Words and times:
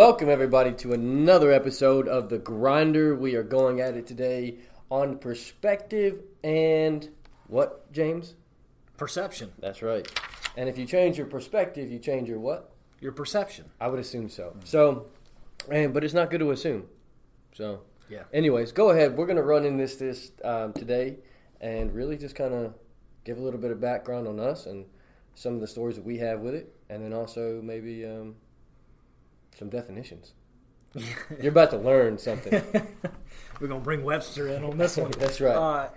Welcome, 0.00 0.30
everybody, 0.30 0.72
to 0.76 0.94
another 0.94 1.52
episode 1.52 2.08
of 2.08 2.30
The 2.30 2.38
Grinder. 2.38 3.14
We 3.14 3.34
are 3.34 3.42
going 3.42 3.82
at 3.82 3.98
it 3.98 4.06
today 4.06 4.54
on 4.90 5.18
perspective 5.18 6.22
and 6.42 7.06
what, 7.48 7.92
James? 7.92 8.34
Perception. 8.96 9.52
That's 9.58 9.82
right. 9.82 10.10
And 10.56 10.70
if 10.70 10.78
you 10.78 10.86
change 10.86 11.18
your 11.18 11.26
perspective, 11.26 11.92
you 11.92 11.98
change 11.98 12.30
your 12.30 12.38
what? 12.38 12.72
Your 13.02 13.12
perception. 13.12 13.66
I 13.78 13.88
would 13.88 14.00
assume 14.00 14.30
so. 14.30 14.56
So, 14.64 15.08
and 15.70 15.92
but 15.92 16.02
it's 16.02 16.14
not 16.14 16.30
good 16.30 16.40
to 16.40 16.50
assume. 16.52 16.86
So, 17.52 17.82
Yeah. 18.08 18.22
anyways, 18.32 18.72
go 18.72 18.92
ahead. 18.92 19.18
We're 19.18 19.26
gonna 19.26 19.42
run 19.42 19.66
in 19.66 19.76
this 19.76 19.96
this 19.96 20.32
um, 20.42 20.72
today, 20.72 21.18
and 21.60 21.92
really 21.92 22.16
just 22.16 22.34
kind 22.34 22.54
of 22.54 22.72
give 23.24 23.36
a 23.36 23.42
little 23.42 23.60
bit 23.60 23.70
of 23.70 23.82
background 23.82 24.26
on 24.26 24.40
us 24.40 24.64
and 24.64 24.86
some 25.34 25.52
of 25.52 25.60
the 25.60 25.66
stories 25.66 25.96
that 25.96 26.06
we 26.06 26.16
have 26.16 26.40
with 26.40 26.54
it, 26.54 26.74
and 26.88 27.04
then 27.04 27.12
also 27.12 27.60
maybe 27.62 28.06
um, 28.06 28.36
some 29.56 29.68
definitions. 29.68 30.32
You're 31.40 31.52
about 31.52 31.70
to 31.70 31.78
learn 31.78 32.18
something. 32.18 32.62
We're 33.60 33.68
gonna 33.68 33.80
bring 33.80 34.02
Webster 34.02 34.48
in 34.48 34.64
on 34.64 34.76
this 34.76 34.96
one. 34.96 35.10
That's 35.18 35.40
right. 35.40 35.54
Uh, 35.54 35.88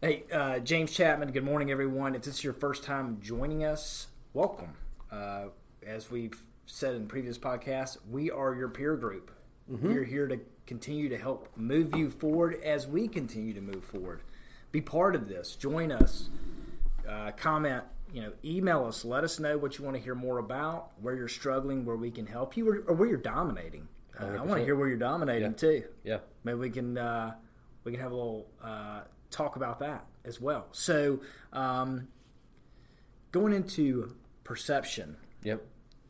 hey, 0.00 0.24
uh, 0.32 0.58
James 0.60 0.92
Chapman. 0.92 1.32
Good 1.32 1.44
morning, 1.44 1.70
everyone. 1.70 2.14
If 2.14 2.22
this 2.22 2.38
is 2.38 2.44
your 2.44 2.54
first 2.54 2.84
time 2.84 3.18
joining 3.20 3.64
us, 3.64 4.06
welcome. 4.32 4.74
Uh, 5.10 5.46
as 5.86 6.10
we've 6.10 6.40
said 6.66 6.94
in 6.94 7.08
previous 7.08 7.36
podcasts, 7.36 7.98
we 8.08 8.30
are 8.30 8.54
your 8.54 8.68
peer 8.68 8.96
group. 8.96 9.30
We're 9.68 10.02
here 10.02 10.26
to 10.26 10.40
continue 10.66 11.08
to 11.08 11.16
help 11.16 11.48
move 11.56 11.94
you 11.94 12.10
forward 12.10 12.60
as 12.64 12.88
we 12.88 13.06
continue 13.06 13.54
to 13.54 13.60
move 13.60 13.84
forward. 13.84 14.22
Be 14.72 14.80
part 14.80 15.14
of 15.14 15.28
this. 15.28 15.54
Join 15.54 15.92
us. 15.92 16.28
Uh, 17.08 17.30
comment. 17.36 17.84
You 18.12 18.22
know, 18.22 18.32
email 18.44 18.84
us. 18.84 19.04
Let 19.04 19.24
us 19.24 19.38
know 19.38 19.56
what 19.58 19.78
you 19.78 19.84
want 19.84 19.96
to 19.96 20.02
hear 20.02 20.14
more 20.14 20.38
about, 20.38 20.90
where 21.00 21.14
you're 21.14 21.28
struggling, 21.28 21.84
where 21.84 21.96
we 21.96 22.10
can 22.10 22.26
help 22.26 22.56
you, 22.56 22.68
or, 22.68 22.82
or 22.86 22.94
where 22.94 23.08
you're 23.08 23.18
dominating. 23.18 23.88
Uh, 24.20 24.26
I 24.26 24.42
want 24.42 24.58
to 24.60 24.64
hear 24.64 24.76
where 24.76 24.88
you're 24.88 24.98
dominating 24.98 25.54
too. 25.54 25.84
yeah. 26.04 26.18
Maybe 26.44 26.58
we 26.58 26.70
can 26.70 26.98
uh, 26.98 27.34
we 27.84 27.92
can 27.92 28.00
have 28.00 28.12
a 28.12 28.14
little 28.14 28.46
uh, 28.62 29.02
talk 29.30 29.56
about 29.56 29.78
that 29.80 30.04
as 30.24 30.40
well. 30.40 30.66
So, 30.72 31.20
um, 31.52 32.08
going 33.32 33.52
into 33.52 34.14
perception, 34.44 35.16
Yep. 35.42 35.64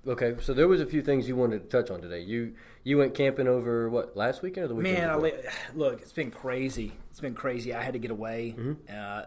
Okay. 0.07 0.35
So 0.41 0.55
there 0.55 0.67
was 0.67 0.81
a 0.81 0.87
few 0.87 1.03
things 1.03 1.29
you 1.29 1.37
wanted 1.37 1.63
to 1.63 1.69
touch 1.69 1.91
on 1.91 2.01
today. 2.01 2.21
You 2.21 2.55
you 2.83 2.97
went 2.99 3.15
camping 3.15 3.47
over 3.47 3.89
what 3.91 4.17
last 4.17 4.43
weekend 4.43 4.65
or 4.65 4.69
the 4.69 4.75
weekend? 4.75 4.99
man. 4.99 5.11
I 5.11 5.17
li- 5.17 5.33
look, 5.75 6.01
it's 6.01 6.13
been 6.13 6.31
crazy. 6.31 6.93
It's 7.11 7.21
been 7.21 7.35
crazy. 7.35 7.75
I 7.75 7.83
had 7.83 7.93
to 7.93 7.99
get 7.99 8.11
away. 8.11 8.55
Uh, 8.93 9.25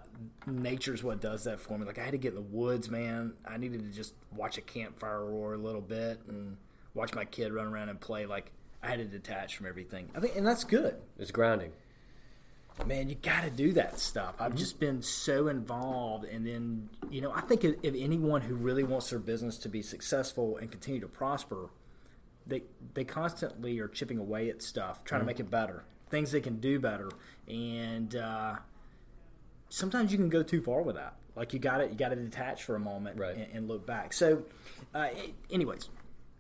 nature's 0.48 1.04
what 1.04 1.22
does 1.22 1.44
that 1.44 1.60
for 1.60 1.78
me. 1.78 1.86
Like 1.86 2.00
I 2.00 2.04
had 2.04 2.12
to 2.14 2.18
get 2.18 2.30
in 2.30 2.36
the 2.36 2.42
woods, 2.42 2.90
man. 2.90 3.34
I 3.48 3.58
needed 3.58 3.82
to 3.82 3.96
just 3.96 4.14
watch 4.36 4.58
a 4.58 4.62
campfire 4.62 5.26
roar 5.26 5.54
a 5.54 5.58
little 5.58 5.82
bit 5.82 6.20
and 6.28 6.58
watch 6.94 7.14
my 7.14 7.26
kid 7.26 7.54
run 7.54 7.68
around 7.68 7.90
and 7.90 8.00
play. 8.00 8.26
Like 8.26 8.52
I 8.82 8.88
had 8.88 9.00
to 9.00 9.06
detach 9.06 9.56
from 9.58 9.68
everything. 9.68 10.10
I 10.16 10.20
think, 10.20 10.36
and 10.36 10.46
that's 10.46 10.64
good. 10.64 10.96
it's 11.20 11.32
grounding. 11.32 11.72
man, 12.88 13.08
you 13.08 13.16
got 13.16 13.44
to 13.44 13.52
do 13.52 13.74
that 13.74 14.00
stuff. 14.00 14.36
I've 14.40 14.56
just 14.56 14.80
been 14.80 15.02
so 15.04 15.48
involved, 15.48 16.26
and 16.26 16.46
then 16.46 16.90
you 17.12 17.22
know, 17.22 17.32
I 17.32 17.42
think 17.42 17.64
if, 17.64 17.76
if 17.84 17.94
anyone 17.96 18.42
who 18.42 18.56
really 18.56 18.84
wants 18.84 19.12
their 19.12 19.20
business 19.20 19.58
to 19.60 19.70
be 19.70 19.82
successful 19.84 20.58
and 20.58 20.72
continue 20.72 21.00
to 21.02 21.08
prosper, 21.08 21.70
they 22.48 22.64
they 22.94 23.04
constantly 23.04 23.80
are 23.80 23.88
chipping 23.88 24.18
away 24.18 24.50
at 24.50 24.62
stuff, 24.62 25.04
trying 25.04 25.22
to 25.22 25.26
make 25.26 25.40
it 25.40 25.50
better, 25.50 25.84
things 26.10 26.32
they 26.32 26.42
can 26.42 26.60
do 26.60 26.80
better, 26.80 27.10
and 27.48 28.16
uh, 28.16 28.56
sometimes 29.70 30.12
you 30.12 30.18
can 30.18 30.30
go 30.30 30.44
too 30.44 30.62
far 30.62 30.82
with 30.82 30.96
that. 30.96 31.16
Like 31.36 31.54
you 31.54 31.60
got 31.60 31.82
it, 31.82 31.90
you 31.92 31.98
got 31.98 32.10
to 32.10 32.16
detach 32.16 32.64
for 32.64 32.76
a 32.76 32.80
moment 32.80 33.18
Right. 33.18 33.36
and, 33.36 33.48
and 33.54 33.68
look 33.68 33.88
back. 33.88 34.14
So, 34.14 34.44
uh, 34.94 35.08
anyways, 35.52 35.90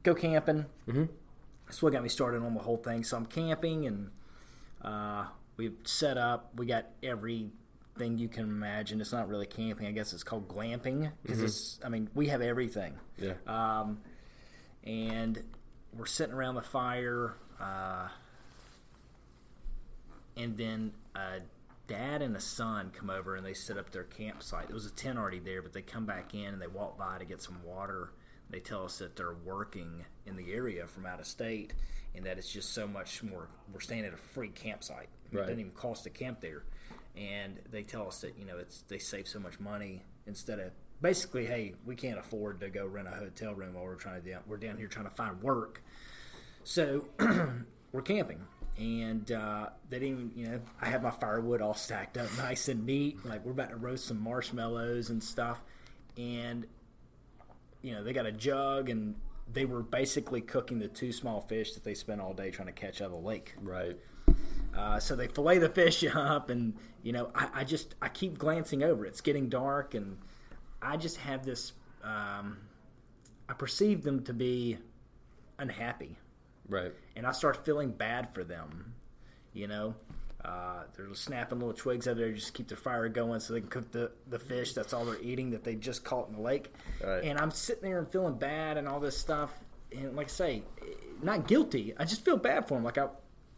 go 0.03 0.13
camping. 0.13 0.65
Mm-hmm. 0.87 1.05
That's 1.65 1.81
what 1.81 1.93
got 1.93 2.03
me 2.03 2.09
started 2.09 2.43
on 2.43 2.53
the 2.53 2.59
whole 2.61 2.77
thing. 2.77 3.03
So 3.03 3.17
I'm 3.17 3.25
camping 3.25 3.87
and 3.87 4.11
uh, 4.83 5.25
we've 5.57 5.77
set 5.83 6.17
up. 6.19 6.51
We 6.57 6.67
got 6.67 6.85
everything 7.01 8.17
you 8.19 8.27
can 8.27 8.43
imagine. 8.43 9.01
It's 9.01 9.11
not 9.11 9.27
really 9.29 9.47
camping. 9.47 9.87
I 9.87 9.91
guess 9.91 10.13
it's 10.13 10.23
called 10.23 10.47
glamping 10.47 11.11
because 11.23 11.41
it's. 11.41 11.79
I 11.83 11.89
mean, 11.89 12.07
we 12.13 12.27
have 12.27 12.41
everything. 12.41 12.93
Yeah. 13.17 13.33
Um, 13.47 13.99
and 14.83 15.41
we're 15.97 16.05
sitting 16.05 16.33
around 16.33 16.55
the 16.55 16.61
fire. 16.61 17.35
Uh, 17.59 18.07
and 20.35 20.57
then 20.57 20.93
a 21.15 21.39
dad 21.87 22.21
and 22.21 22.35
a 22.35 22.39
son 22.39 22.91
come 22.97 23.09
over 23.09 23.35
and 23.35 23.45
they 23.45 23.53
set 23.53 23.77
up 23.77 23.91
their 23.91 24.03
campsite. 24.03 24.67
There 24.67 24.75
was 24.75 24.85
a 24.85 24.91
tent 24.91 25.17
already 25.17 25.39
there, 25.39 25.61
but 25.61 25.73
they 25.73 25.81
come 25.81 26.05
back 26.05 26.33
in 26.33 26.45
and 26.45 26.61
they 26.61 26.67
walk 26.67 26.97
by 26.97 27.17
to 27.19 27.25
get 27.25 27.41
some 27.41 27.61
water. 27.63 28.11
They 28.49 28.59
tell 28.59 28.85
us 28.85 28.97
that 28.99 29.15
they're 29.15 29.33
working 29.45 30.05
in 30.25 30.35
the 30.35 30.51
area 30.53 30.87
from 30.87 31.05
out 31.05 31.19
of 31.19 31.27
state 31.27 31.73
and 32.15 32.25
that 32.25 32.37
it's 32.37 32.51
just 32.51 32.73
so 32.73 32.87
much 32.87 33.23
more. 33.23 33.47
We're 33.71 33.79
staying 33.79 34.05
at 34.05 34.13
a 34.13 34.17
free 34.17 34.49
campsite. 34.49 35.09
It 35.31 35.35
Right. 35.37 35.43
doesn't 35.43 35.59
even 35.59 35.71
cost 35.71 36.03
to 36.03 36.09
camp 36.09 36.41
there. 36.41 36.63
And 37.15 37.59
they 37.71 37.83
tell 37.83 38.07
us 38.07 38.21
that, 38.21 38.37
you 38.37 38.45
know, 38.45 38.57
it's 38.57 38.81
they 38.83 38.97
save 38.97 39.27
so 39.27 39.39
much 39.39 39.59
money 39.59 40.03
instead 40.25 40.59
of 40.59 40.71
basically, 41.03 41.45
hey, 41.45 41.75
we 41.85 41.95
can't 41.95 42.17
afford 42.17 42.61
to 42.61 42.69
go 42.69 42.87
rent 42.87 43.07
a 43.07 43.11
hotel 43.11 43.53
room 43.53 43.75
while 43.75 43.83
we're 43.83 43.93
trying 43.95 44.23
to 44.23 44.39
we're 44.47 44.57
down 44.57 44.77
here 44.77 44.87
trying 44.87 45.05
to 45.05 45.11
find 45.13 45.39
work. 45.43 45.83
So 46.63 47.05
we're 47.91 48.01
camping, 48.01 48.39
and 48.79 49.29
uh, 49.31 49.69
they 49.89 49.99
didn't. 49.99 50.31
even- 50.31 50.31
You 50.35 50.47
know, 50.47 50.59
I 50.81 50.87
have 50.87 51.03
my 51.03 51.11
firewood 51.11 51.61
all 51.61 51.73
stacked 51.75 52.17
up, 52.17 52.27
nice 52.37 52.69
and 52.69 52.85
neat. 52.85 53.23
Like 53.25 53.45
we're 53.45 53.51
about 53.51 53.69
to 53.69 53.75
roast 53.75 54.05
some 54.05 54.19
marshmallows 54.19 55.09
and 55.11 55.21
stuff, 55.21 55.61
and 56.17 56.65
you 57.81 57.93
know 57.93 58.03
they 58.03 58.13
got 58.13 58.25
a 58.25 58.31
jug, 58.31 58.89
and 58.89 59.15
they 59.51 59.65
were 59.65 59.83
basically 59.83 60.39
cooking 60.39 60.79
the 60.79 60.87
two 60.87 61.11
small 61.11 61.41
fish 61.41 61.73
that 61.73 61.83
they 61.83 61.93
spent 61.93 62.21
all 62.21 62.33
day 62.33 62.49
trying 62.49 62.67
to 62.67 62.73
catch 62.73 63.01
out 63.01 63.07
of 63.07 63.11
the 63.11 63.17
lake. 63.17 63.53
Right. 63.61 63.97
Uh, 64.75 64.99
so 64.99 65.15
they 65.17 65.27
fillet 65.27 65.59
the 65.59 65.69
fish 65.69 66.03
up, 66.15 66.49
and 66.49 66.73
you 67.03 67.11
know, 67.11 67.29
I, 67.35 67.49
I 67.55 67.63
just 67.65 67.93
I 68.01 68.07
keep 68.07 68.37
glancing 68.37 68.83
over. 68.83 69.05
It's 69.05 69.19
getting 69.19 69.49
dark, 69.49 69.95
and 69.95 70.17
I 70.83 70.97
just 70.97 71.17
have 71.17 71.45
this. 71.45 71.73
Um, 72.03 72.57
I 73.49 73.53
perceive 73.53 74.03
them 74.03 74.23
to 74.25 74.33
be 74.33 74.77
unhappy, 75.59 76.17
Right. 76.67 76.93
and 77.15 77.25
I 77.25 77.31
start 77.31 77.65
feeling 77.65 77.91
bad 77.91 78.33
for 78.33 78.43
them. 78.43 78.93
You 79.53 79.67
know, 79.67 79.95
uh, 80.43 80.83
they're 80.95 81.13
snapping 81.13 81.59
little 81.59 81.73
twigs 81.73 82.07
out 82.07 82.17
there 82.17 82.31
just 82.31 82.47
to 82.47 82.53
keep 82.53 82.67
the 82.67 82.75
fire 82.75 83.07
going, 83.09 83.39
so 83.39 83.53
they 83.53 83.59
can 83.61 83.69
cook 83.69 83.91
the 83.91 84.11
the 84.27 84.39
fish. 84.39 84.73
That's 84.73 84.93
all 84.93 85.05
they're 85.05 85.21
eating 85.21 85.51
that 85.51 85.63
they 85.63 85.75
just 85.75 86.03
caught 86.03 86.27
in 86.29 86.35
the 86.35 86.41
lake. 86.41 86.73
Right. 87.03 87.23
And 87.23 87.39
I'm 87.39 87.51
sitting 87.51 87.83
there 87.83 87.99
and 87.99 88.07
feeling 88.09 88.35
bad 88.37 88.77
and 88.77 88.87
all 88.87 88.99
this 88.99 89.17
stuff. 89.17 89.51
And 89.91 90.15
like 90.15 90.27
I 90.27 90.29
say, 90.31 90.63
not 91.21 91.47
guilty. 91.47 91.93
I 91.97 92.05
just 92.05 92.25
feel 92.25 92.37
bad 92.37 92.67
for 92.67 92.73
them. 92.75 92.83
Like 92.83 92.97
I, 92.97 93.07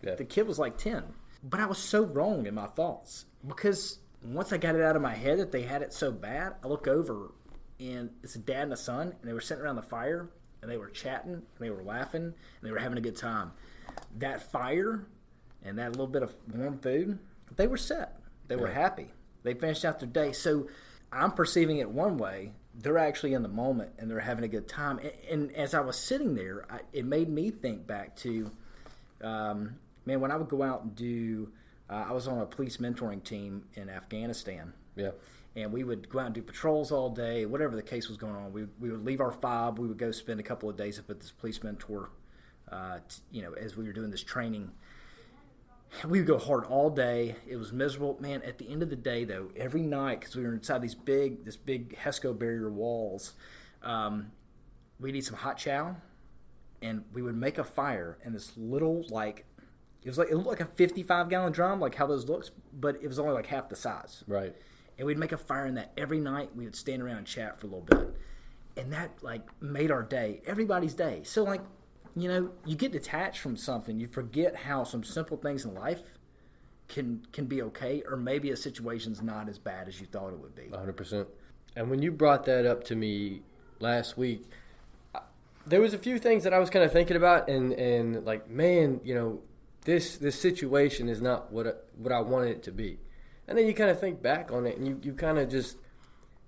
Yeah. 0.01 0.15
the 0.15 0.25
kid 0.25 0.45
was 0.47 0.59
like 0.59 0.77
10. 0.77 1.03
But 1.43 1.59
I 1.61 1.65
was 1.65 1.77
so 1.77 2.03
wrong 2.03 2.45
in 2.45 2.53
my 2.55 2.67
thoughts 2.67 3.25
because 3.47 3.99
once 4.33 4.51
I 4.53 4.57
got 4.57 4.75
it 4.75 4.81
out 4.81 4.95
of 4.95 5.01
my 5.01 5.13
head 5.13 5.39
that 5.39 5.51
they 5.51 5.63
had 5.63 5.81
it 5.81 5.93
so 5.93 6.11
bad, 6.11 6.53
I 6.63 6.67
look 6.67 6.87
over 6.87 7.31
and 7.79 8.09
it's 8.23 8.35
a 8.35 8.39
dad 8.39 8.63
and 8.63 8.73
a 8.73 8.77
son, 8.77 9.07
and 9.19 9.29
they 9.29 9.33
were 9.33 9.41
sitting 9.41 9.63
around 9.63 9.75
the 9.75 9.81
fire 9.81 10.29
and 10.61 10.71
they 10.71 10.77
were 10.77 10.89
chatting 10.89 11.33
and 11.33 11.43
they 11.59 11.69
were 11.69 11.83
laughing 11.83 12.23
and 12.23 12.33
they 12.61 12.71
were 12.71 12.79
having 12.79 12.97
a 12.97 13.01
good 13.01 13.17
time. 13.17 13.51
That 14.17 14.51
fire 14.51 15.05
and 15.63 15.77
that 15.77 15.91
little 15.91 16.07
bit 16.07 16.23
of 16.23 16.33
warm 16.53 16.79
food, 16.79 17.19
they 17.55 17.67
were 17.67 17.77
set. 17.77 18.19
They 18.47 18.55
were 18.55 18.67
Yeah. 18.67 18.73
happy. 18.73 19.11
They 19.43 19.53
finished 19.53 19.85
out 19.85 19.99
their 19.99 20.09
day. 20.09 20.31
So 20.31 20.67
I'm 21.11 21.31
perceiving 21.31 21.77
it 21.77 21.89
one 21.89 22.17
way. 22.17 22.53
They're 22.73 22.97
actually 22.97 23.33
in 23.33 23.43
the 23.43 23.49
moment 23.49 23.91
and 23.99 24.09
they're 24.09 24.19
having 24.19 24.43
a 24.43 24.47
good 24.49 24.67
time. 24.67 24.99
And, 24.99 25.11
and 25.29 25.55
as 25.55 25.73
I 25.73 25.81
was 25.81 25.97
sitting 25.97 26.35
there, 26.35 26.65
I, 26.69 26.79
it 26.93 27.05
made 27.05 27.29
me 27.29 27.51
think 27.51 27.85
back 27.85 28.15
to 28.17 28.51
um, 29.21 29.75
man, 30.05 30.19
when 30.19 30.31
I 30.31 30.35
would 30.35 30.49
go 30.49 30.61
out 30.61 30.83
and 30.83 30.95
do, 30.95 31.51
uh, 31.89 32.05
I 32.09 32.11
was 32.13 32.27
on 32.27 32.39
a 32.39 32.45
police 32.45 32.77
mentoring 32.77 33.23
team 33.23 33.63
in 33.75 33.89
Afghanistan, 33.89 34.73
Yeah. 34.95 35.11
and 35.55 35.71
we 35.71 35.83
would 35.83 36.09
go 36.09 36.19
out 36.19 36.25
and 36.27 36.35
do 36.35 36.41
patrols 36.41 36.91
all 36.91 37.09
day, 37.09 37.45
whatever 37.45 37.75
the 37.75 37.83
case 37.83 38.07
was 38.07 38.17
going 38.17 38.35
on. 38.35 38.51
We, 38.53 38.65
we 38.79 38.89
would 38.91 39.05
leave 39.05 39.21
our 39.21 39.31
fob, 39.31 39.79
we 39.79 39.87
would 39.87 39.97
go 39.97 40.11
spend 40.11 40.39
a 40.39 40.43
couple 40.43 40.69
of 40.69 40.77
days 40.77 40.99
up 40.99 41.09
at 41.09 41.19
this 41.19 41.31
police 41.31 41.61
mentor, 41.63 42.09
uh, 42.71 42.99
t- 43.07 43.21
you 43.31 43.41
know, 43.41 43.53
as 43.53 43.77
we 43.77 43.85
were 43.85 43.93
doing 43.93 44.09
this 44.11 44.23
training. 44.23 44.71
We 46.07 46.19
would 46.19 46.27
go 46.27 46.37
hard 46.39 46.65
all 46.65 46.89
day. 46.89 47.35
It 47.47 47.55
was 47.55 47.71
miserable, 47.71 48.17
man. 48.19 48.41
At 48.41 48.57
the 48.57 48.67
end 48.69 48.83
of 48.83 48.89
the 48.89 48.97
day, 48.97 49.23
though, 49.23 49.49
every 49.55 49.83
night 49.83 50.19
because 50.19 50.35
we 50.35 50.43
were 50.43 50.53
inside 50.53 50.81
these 50.81 50.95
big, 50.95 51.45
this 51.45 51.55
big 51.55 51.95
HESCO 51.97 52.37
barrier 52.37 52.69
walls, 52.69 53.33
um, 53.81 54.31
we'd 54.99 55.15
eat 55.15 55.23
some 55.23 55.37
hot 55.37 55.57
chow, 55.57 55.95
and 56.81 57.05
we 57.13 57.21
would 57.21 57.37
make 57.37 57.59
a 57.59 57.63
fire 57.63 58.17
in 58.25 58.33
this 58.33 58.51
little 58.57 59.05
like 59.09 59.45
it 60.05 60.09
was 60.09 60.17
like 60.17 60.29
it 60.29 60.35
looked 60.35 60.47
like 60.47 60.61
a 60.61 60.65
55 60.65 61.27
gallon 61.29 61.51
drum 61.51 61.79
like 61.81 61.95
how 61.95 62.05
those 62.07 62.29
looks 62.29 62.51
but 62.79 62.95
it 63.01 63.07
was 63.07 63.19
only 63.19 63.33
like 63.33 63.47
half 63.47 63.67
the 63.67 63.75
size 63.75 64.23
Right. 64.27 64.55
and 64.97 65.05
we'd 65.05 65.17
make 65.17 65.33
a 65.33 65.37
fire 65.37 65.65
in 65.65 65.75
that 65.75 65.91
every 65.97 66.19
night 66.19 66.55
we 66.55 66.63
would 66.63 66.75
stand 66.75 67.01
around 67.01 67.17
and 67.17 67.27
chat 67.27 67.59
for 67.59 67.67
a 67.67 67.69
little 67.69 67.85
bit 67.85 68.15
and 68.77 68.93
that 68.93 69.11
like 69.21 69.41
made 69.61 69.91
our 69.91 70.03
day 70.03 70.41
everybody's 70.45 70.93
day 70.93 71.21
so 71.23 71.43
like 71.43 71.61
you 72.15 72.29
know 72.29 72.49
you 72.65 72.75
get 72.77 72.91
detached 72.93 73.39
from 73.39 73.57
something 73.57 73.99
you 73.99 74.07
forget 74.07 74.55
how 74.55 74.83
some 74.85 75.03
simple 75.03 75.35
things 75.35 75.65
in 75.65 75.73
life 75.73 76.01
can 76.87 77.25
can 77.33 77.45
be 77.45 77.61
okay 77.63 78.03
or 78.07 78.15
maybe 78.15 78.51
a 78.51 78.55
situation's 78.55 79.21
not 79.21 79.49
as 79.49 79.57
bad 79.57 79.87
as 79.87 79.99
you 79.99 80.05
thought 80.05 80.29
it 80.31 80.39
would 80.39 80.55
be 80.55 80.63
100%. 80.71 81.25
And 81.75 81.89
when 81.89 82.01
you 82.01 82.11
brought 82.11 82.45
that 82.45 82.65
up 82.65 82.83
to 82.85 82.95
me 82.95 83.41
last 83.79 84.17
week, 84.17 84.43
there 85.65 85.81
was 85.81 85.93
a 85.93 85.97
few 85.97 86.19
things 86.19 86.43
that 86.43 86.53
I 86.53 86.59
was 86.59 86.69
kind 86.69 86.85
of 86.85 86.91
thinking 86.93 87.17
about, 87.17 87.49
and 87.49 87.73
and 87.73 88.23
like, 88.23 88.49
man, 88.49 89.01
you 89.03 89.15
know, 89.15 89.41
this 89.85 90.17
this 90.17 90.39
situation 90.39 91.07
is 91.07 91.21
not 91.21 91.51
what 91.51 91.67
I, 91.67 91.71
what 91.95 92.11
I 92.11 92.19
wanted 92.19 92.49
it 92.49 92.63
to 92.63 92.71
be. 92.71 92.99
And 93.47 93.57
then 93.57 93.67
you 93.67 93.73
kind 93.73 93.91
of 93.91 93.99
think 93.99 94.21
back 94.21 94.51
on 94.51 94.65
it, 94.65 94.77
and 94.77 94.87
you, 94.87 94.99
you 95.01 95.13
kind 95.13 95.37
of 95.37 95.49
just 95.49 95.77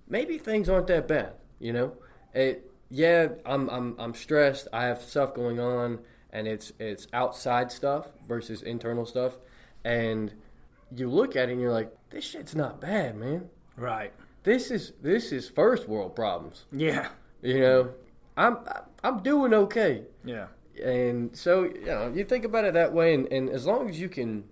maybe 0.09 0.37
things 0.37 0.67
aren't 0.67 0.87
that 0.87 1.07
bad. 1.07 1.33
You 1.59 1.73
know, 1.73 1.93
it 2.33 2.69
yeah, 2.89 3.29
I'm 3.45 3.69
I'm 3.69 3.95
I'm 3.99 4.13
stressed. 4.13 4.67
I 4.73 4.85
have 4.85 5.01
stuff 5.01 5.33
going 5.33 5.59
on, 5.59 5.99
and 6.31 6.47
it's 6.47 6.73
it's 6.79 7.07
outside 7.13 7.71
stuff 7.71 8.07
versus 8.27 8.63
internal 8.63 9.05
stuff, 9.05 9.37
and 9.85 10.33
you 10.95 11.09
look 11.09 11.35
at 11.35 11.49
it 11.49 11.53
and 11.53 11.61
you're 11.61 11.71
like, 11.73 11.95
this 12.09 12.23
shit's 12.23 12.55
not 12.55 12.79
bad, 12.79 13.15
man. 13.15 13.49
Right. 13.75 14.13
This 14.43 14.71
is 14.71 14.93
this 15.01 15.31
is 15.31 15.49
first 15.49 15.87
world 15.87 16.15
problems. 16.15 16.65
Yeah. 16.71 17.09
You 17.41 17.59
know, 17.59 17.89
I'm 18.35 18.57
I'm 19.03 19.21
doing 19.21 19.53
okay. 19.53 20.03
Yeah. 20.23 20.47
And 20.83 21.35
so, 21.35 21.63
you 21.63 21.85
know, 21.85 22.11
you 22.13 22.23
think 22.23 22.45
about 22.45 22.65
it 22.65 22.73
that 22.73 22.93
way, 22.93 23.13
and, 23.13 23.31
and 23.31 23.49
as 23.49 23.65
long 23.65 23.89
as 23.89 23.99
you 23.99 24.09
can 24.09 24.43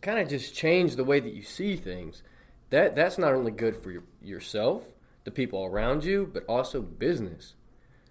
kind 0.00 0.18
of 0.18 0.28
just 0.28 0.54
change 0.54 0.96
the 0.96 1.04
way 1.04 1.20
that 1.20 1.32
you 1.32 1.42
see 1.42 1.76
things, 1.76 2.22
that 2.70 2.94
that's 2.94 3.18
not 3.18 3.32
only 3.32 3.50
good 3.50 3.82
for 3.82 3.90
your, 3.90 4.02
yourself, 4.22 4.84
the 5.24 5.30
people 5.30 5.64
around 5.64 6.04
you, 6.04 6.30
but 6.32 6.44
also 6.48 6.80
business. 6.82 7.54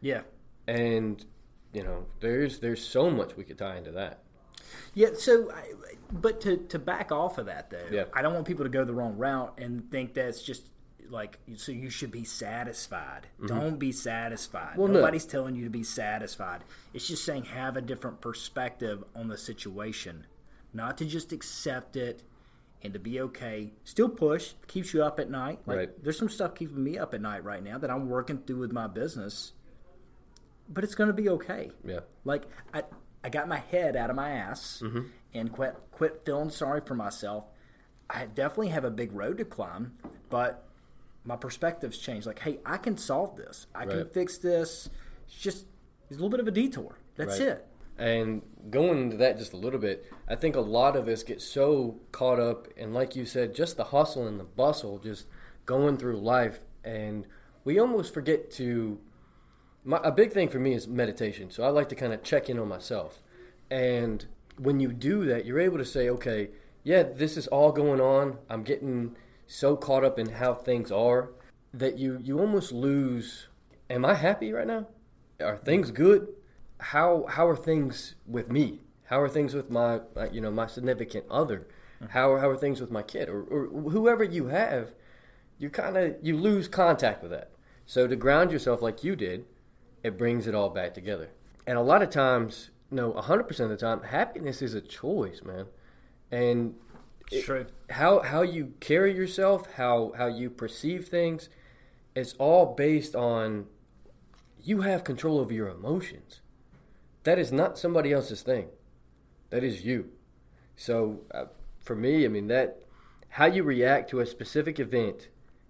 Yeah. 0.02 0.22
And 0.68 1.24
you 1.74 1.84
know, 1.84 2.06
there's 2.20 2.60
there's 2.60 2.86
so 2.86 3.10
much 3.10 3.36
we 3.36 3.44
could 3.44 3.58
tie 3.58 3.78
into 3.78 3.92
that. 3.92 4.20
Yeah. 4.94 5.10
So, 5.18 5.52
I, 5.52 5.74
but 6.12 6.42
to 6.42 6.58
to 6.58 6.80
back 6.80 7.12
off 7.12 7.38
of 7.38 7.48
that 7.48 7.70
though, 7.70 7.88
Yeah. 7.92 8.06
I 8.14 8.22
don't 8.22 8.34
want 8.34 8.46
people 8.46 8.66
to 8.66 8.70
go 8.70 8.86
the 8.86 8.94
wrong 8.94 9.18
route 9.18 9.60
and 9.60 9.90
think 9.92 10.14
that's 10.14 10.42
just 10.42 10.70
like 11.14 11.38
so 11.56 11.72
you 11.72 11.90
should 11.90 12.12
be 12.12 12.24
satisfied. 12.24 13.28
Don't 13.46 13.78
be 13.78 13.92
satisfied. 13.92 14.72
Mm-hmm. 14.72 14.80
Well, 14.82 14.88
no. 14.90 15.00
Nobody's 15.00 15.26
telling 15.26 15.56
you 15.56 15.64
to 15.66 15.70
be 15.70 15.84
satisfied. 15.84 16.64
It's 16.94 17.08
just 17.08 17.24
saying 17.24 17.44
have 17.46 17.78
a 17.78 17.82
different 17.82 18.20
perspective 18.20 19.04
on 19.16 19.28
the 19.28 19.38
situation, 19.38 20.26
not 20.74 20.98
to 20.98 21.06
just 21.06 21.32
accept 21.32 21.96
it 21.96 22.24
and 22.82 22.92
to 22.94 23.00
be 23.00 23.22
okay. 23.22 23.72
Still 23.84 24.10
push 24.10 24.54
keeps 24.68 24.94
you 24.94 25.04
up 25.04 25.20
at 25.20 25.30
night. 25.30 25.60
Like 25.66 25.78
Right. 25.78 26.04
there's 26.04 26.18
some 26.18 26.30
stuff 26.30 26.56
keeping 26.56 26.84
me 26.84 26.98
up 26.98 27.14
at 27.14 27.22
night 27.22 27.44
right 27.44 27.64
now 27.64 27.78
that 27.78 27.90
I'm 27.92 28.10
working 28.10 28.40
through 28.40 28.60
with 28.60 28.72
my 28.74 28.88
business, 28.88 29.54
but 30.68 30.84
it's 30.84 30.96
going 30.96 31.08
to 31.08 31.14
be 31.14 31.30
okay. 31.30 31.72
Yeah. 31.86 32.00
Like 32.26 32.44
I, 32.74 32.84
I 33.24 33.30
got 33.30 33.48
my 33.48 33.60
head 33.60 33.96
out 33.96 34.10
of 34.10 34.16
my 34.16 34.32
ass 34.32 34.82
Mm-hmm. 34.84 35.02
and 35.34 35.52
quit 35.52 35.76
quit 35.92 36.24
feeling 36.26 36.50
sorry 36.50 36.82
for 36.86 36.96
myself. 36.96 37.46
I 38.10 38.26
definitely 38.26 38.70
have 38.70 38.84
a 38.84 38.92
big 38.92 39.14
road 39.14 39.38
to 39.38 39.46
climb, 39.46 39.94
but 40.30 40.66
my 41.26 41.36
perspective's 41.36 41.98
changed. 41.98 42.28
Like, 42.28 42.40
hey, 42.40 42.60
I 42.66 42.78
can 42.78 42.98
solve 42.98 43.36
this. 43.38 43.68
I 43.74 43.86
can 43.86 44.08
fix 44.10 44.38
this. 44.38 44.90
It's 45.28 45.36
just 45.36 45.66
it's 46.10 46.20
a 46.20 46.22
little 46.22 46.30
bit 46.30 46.40
of 46.40 46.48
a 46.48 46.52
detour. 46.52 46.98
That's 47.16 47.40
Right. 47.40 47.50
it. 47.50 47.68
And 47.98 48.42
going 48.72 49.00
into 49.04 49.18
that 49.18 49.38
just 49.38 49.54
a 49.54 49.58
little 49.58 49.80
bit, 49.80 50.12
I 50.28 50.36
think 50.36 50.56
a 50.56 50.62
lot 50.62 50.96
of 50.96 51.08
us 51.08 51.24
get 51.24 51.42
so 51.42 52.00
caught 52.12 52.40
up 52.40 52.68
in, 52.76 52.92
like 52.94 53.16
you 53.16 53.26
said, 53.26 53.54
just 53.54 53.78
the 53.78 53.84
hustle 53.86 54.28
and 54.28 54.40
the 54.40 54.44
bustle, 54.44 54.98
just 54.98 55.28
going 55.66 55.98
through 55.98 56.18
life, 56.18 56.60
and 56.84 57.26
we 57.64 57.80
almost 57.80 58.14
forget 58.14 58.52
to. 58.52 59.00
My, 59.86 60.00
a 60.04 60.12
big 60.12 60.32
thing 60.32 60.50
for 60.50 60.60
me 60.60 60.74
is 60.74 60.88
meditation, 60.88 61.52
so 61.52 61.64
I 61.64 61.70
like 61.70 61.90
to 61.90 61.96
kind 61.96 62.14
of 62.14 62.24
check 62.24 62.50
in 62.50 62.58
on 62.58 62.68
myself. 62.68 63.22
And 63.70 64.26
when 64.58 64.80
you 64.80 64.92
do 64.94 65.26
that, 65.26 65.46
you're 65.46 65.60
able 65.60 65.78
to 65.78 65.86
say, 65.86 66.10
okay, 66.10 66.50
yeah, 66.84 67.04
this 67.04 67.38
is 67.38 67.48
all 67.48 67.72
going 67.72 68.00
on. 68.02 68.38
I'm 68.50 68.64
getting 68.64 69.16
so 69.54 69.78
caught 69.78 70.04
up 70.04 70.18
in 70.18 70.28
how 70.28 70.56
things 70.56 70.92
are 70.92 71.30
that 71.76 72.00
you 72.00 72.20
you 72.24 72.40
almost 72.40 72.72
lose. 72.72 73.50
Am 73.88 74.04
I 74.04 74.16
happy 74.16 74.52
right 74.52 74.66
now? 74.66 74.88
Are 75.40 75.58
things 75.58 75.92
good? 75.92 76.28
How 76.80 77.28
how 77.30 77.48
are 77.48 77.56
things 77.56 78.16
with 78.26 78.52
me? 78.52 78.82
How 79.04 79.22
are 79.22 79.30
things 79.30 79.54
with 79.54 79.70
my 79.70 80.02
you 80.32 80.42
know 80.42 80.50
my 80.50 80.66
significant 80.66 81.26
other? 81.30 81.68
How 82.10 82.36
how 82.38 82.50
are 82.50 82.58
things 82.58 82.82
with 82.82 82.90
my 82.90 83.04
kid 83.04 83.30
or, 83.30 83.44
or 83.44 83.68
whoever 83.92 84.24
you 84.24 84.48
have? 84.48 84.90
You 85.60 85.70
kind 85.70 85.98
of 85.98 86.16
you 86.24 86.36
lose 86.36 86.68
contact 86.68 87.22
with 87.22 87.30
that. 87.30 87.52
So 87.86 88.08
to 88.08 88.16
ground 88.16 88.52
yourself 88.52 88.82
like 88.82 89.04
you 89.04 89.16
did, 89.16 89.46
it 90.02 90.18
brings 90.18 90.48
it 90.48 90.56
all 90.56 90.72
back 90.72 90.96
together. 90.96 91.30
And 91.68 91.78
a 91.78 91.82
lot 91.82 92.02
of 92.02 92.10
times, 92.10 92.72
no, 92.90 93.12
100% 93.12 93.60
of 93.60 93.70
the 93.70 93.78
time, 93.78 94.02
happiness 94.02 94.64
is 94.64 94.74
a 94.74 94.82
choice, 94.82 95.42
man. 95.44 95.68
And 96.32 96.76
It's 97.32 97.46
true. 97.46 97.66
how 97.90 98.20
how 98.22 98.42
you 98.44 98.74
carry 98.80 99.16
yourself, 99.16 99.68
how 99.76 100.14
how 100.18 100.28
you 100.28 100.50
perceive 100.50 101.08
things, 101.08 101.50
it's 102.16 102.34
all 102.34 102.74
based 102.76 103.16
on 103.16 103.66
you 104.62 104.82
have 104.82 105.04
control 105.04 105.40
over 105.40 105.54
your 105.54 105.70
emotions. 105.70 106.42
That 107.24 107.40
is 107.40 107.52
not 107.52 107.78
somebody 107.78 108.12
else's 108.14 108.42
thing. 108.42 108.68
That 109.50 109.64
is 109.64 109.84
you. 109.86 110.10
So 110.76 111.22
uh, 111.34 111.46
for 111.80 111.96
me, 111.96 112.26
I 112.26 112.28
mean 112.28 112.48
that 112.48 112.82
how 113.30 113.46
you 113.46 113.64
react 113.64 114.10
to 114.12 114.20
a 114.20 114.26
specific 114.26 114.80
event 114.80 115.30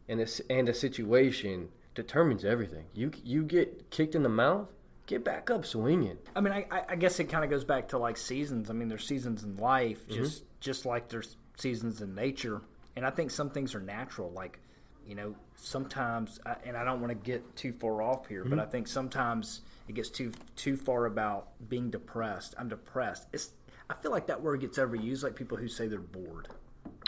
and 0.10 0.20
a, 0.22 0.28
and 0.50 0.68
a 0.68 0.74
situation 0.74 1.70
determines 1.96 2.44
everything. 2.44 2.86
You 2.94 3.12
you 3.24 3.44
get 3.44 3.90
kicked 3.92 4.16
in 4.16 4.24
the 4.24 4.30
mouth, 4.30 4.68
get 5.06 5.24
back 5.24 5.50
up 5.50 5.66
swinging. 5.66 6.18
I 6.36 6.42
mean, 6.42 6.52
I, 6.54 6.66
I- 6.72 6.86
I 6.90 6.96
guess 6.96 7.20
it 7.20 7.26
kind 7.26 7.44
of 7.44 7.50
goes 7.50 7.64
back 7.64 7.88
to 7.90 7.98
like 7.98 8.18
seasons. 8.18 8.70
I 8.70 8.74
mean, 8.74 8.88
there's 8.90 9.06
seasons 9.08 9.44
in 9.44 9.56
life, 9.58 10.02
Mm-hmm. 10.08 10.24
just 10.24 10.44
just 10.60 10.86
like 10.86 11.10
there's 11.10 11.36
seasons 11.58 12.02
in 12.02 12.16
nature, 12.16 12.62
and 12.96 13.06
I 13.06 13.10
think 13.10 13.32
some 13.32 13.50
things 13.50 13.76
are 13.76 13.80
natural. 13.82 14.32
Like, 14.32 14.60
you 15.08 15.16
know, 15.16 15.36
sometimes, 15.56 16.40
I- 16.46 16.56
and 16.66 16.78
I 16.78 16.84
don't 16.84 17.00
want 17.02 17.10
to 17.12 17.16
get 17.16 17.56
too 17.56 17.74
far 17.74 18.02
off 18.02 18.28
here, 18.28 18.42
Mm-hmm. 18.42 18.50
but 18.52 18.60
I 18.60 18.66
think 18.66 18.88
sometimes 18.88 19.62
it 19.88 19.94
gets 19.94 20.10
too 20.10 20.32
too 20.56 20.78
far 20.78 21.06
about 21.06 21.50
being 21.70 21.90
depressed. 21.90 22.56
I'm 22.58 22.70
depressed. 22.70 23.28
It's 23.34 23.52
I 23.90 23.96
feel 23.96 24.12
like 24.12 24.28
that 24.28 24.42
word 24.42 24.62
gets 24.62 24.78
overused, 24.78 25.24
like 25.24 25.36
people 25.36 25.58
who 25.58 25.68
say 25.68 25.88
they're 25.88 26.00
bored. 26.00 26.48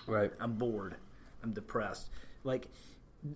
Right. 0.08 0.32
I'm 0.40 0.54
bored. 0.54 0.96
I'm 1.44 1.54
depressed. 1.54 2.10
Like, 2.44 2.68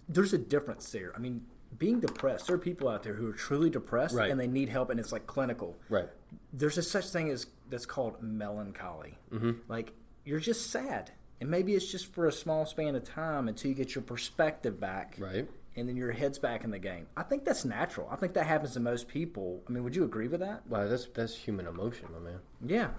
there's 0.10 0.34
a 0.34 0.38
difference 0.38 0.92
there. 0.92 1.14
I 1.16 1.20
mean, 1.20 1.46
being 1.80 2.00
depressed, 2.00 2.48
there 2.48 2.56
are 2.58 2.60
people 2.60 2.90
out 2.90 3.02
there 3.02 3.14
who 3.14 3.28
are 3.30 3.34
truly 3.34 3.70
depressed 3.70 4.14
Right. 4.14 4.30
and 4.30 4.40
they 4.40 4.46
need 4.48 4.70
help, 4.70 4.90
and 4.90 5.00
it's 5.00 5.12
like 5.12 5.26
clinical. 5.26 5.78
Right. 5.88 6.10
There's 6.54 6.78
a 6.78 6.84
such 6.84 7.08
thing 7.10 7.30
as 7.30 7.48
that's 7.70 7.86
called 7.86 8.22
melancholy. 8.22 9.18
Mm-hmm. 9.32 9.51
Like, 9.68 9.94
you're 10.29 10.39
just 10.39 10.69
sad, 10.69 11.12
and 11.41 11.50
maybe 11.50 11.74
it's 11.74 11.91
just 11.91 12.13
for 12.13 12.27
a 12.27 12.31
small 12.31 12.65
span 12.65 12.95
of 12.95 13.03
time 13.03 13.48
until 13.48 13.69
you 13.69 13.75
get 13.75 13.95
your 13.95 14.03
perspective 14.03 14.79
back, 14.79 15.15
Right. 15.17 15.50
and 15.75 15.89
then 15.89 15.98
your 15.98 16.12
head's 16.12 16.38
back 16.38 16.63
in 16.63 16.69
the 16.69 16.77
game. 16.79 17.07
I 17.17 17.24
think 17.24 17.45
that's 17.45 17.65
natural. 17.65 18.07
I 18.12 18.15
think 18.15 18.33
that 18.33 18.45
happens 18.45 18.74
to 18.74 18.79
most 18.79 19.07
people. 19.07 19.63
I 19.67 19.71
mean, 19.71 19.83
would 19.83 19.95
you 19.95 20.03
agree 20.03 20.27
with 20.27 20.41
that? 20.41 20.65
Wow, 20.67 20.88
that's 20.88 21.07
that's 21.07 21.36
human 21.36 21.65
emotion, 21.65 22.07
my 22.13 22.19
man. 22.19 22.39
Yeah, 22.63 22.89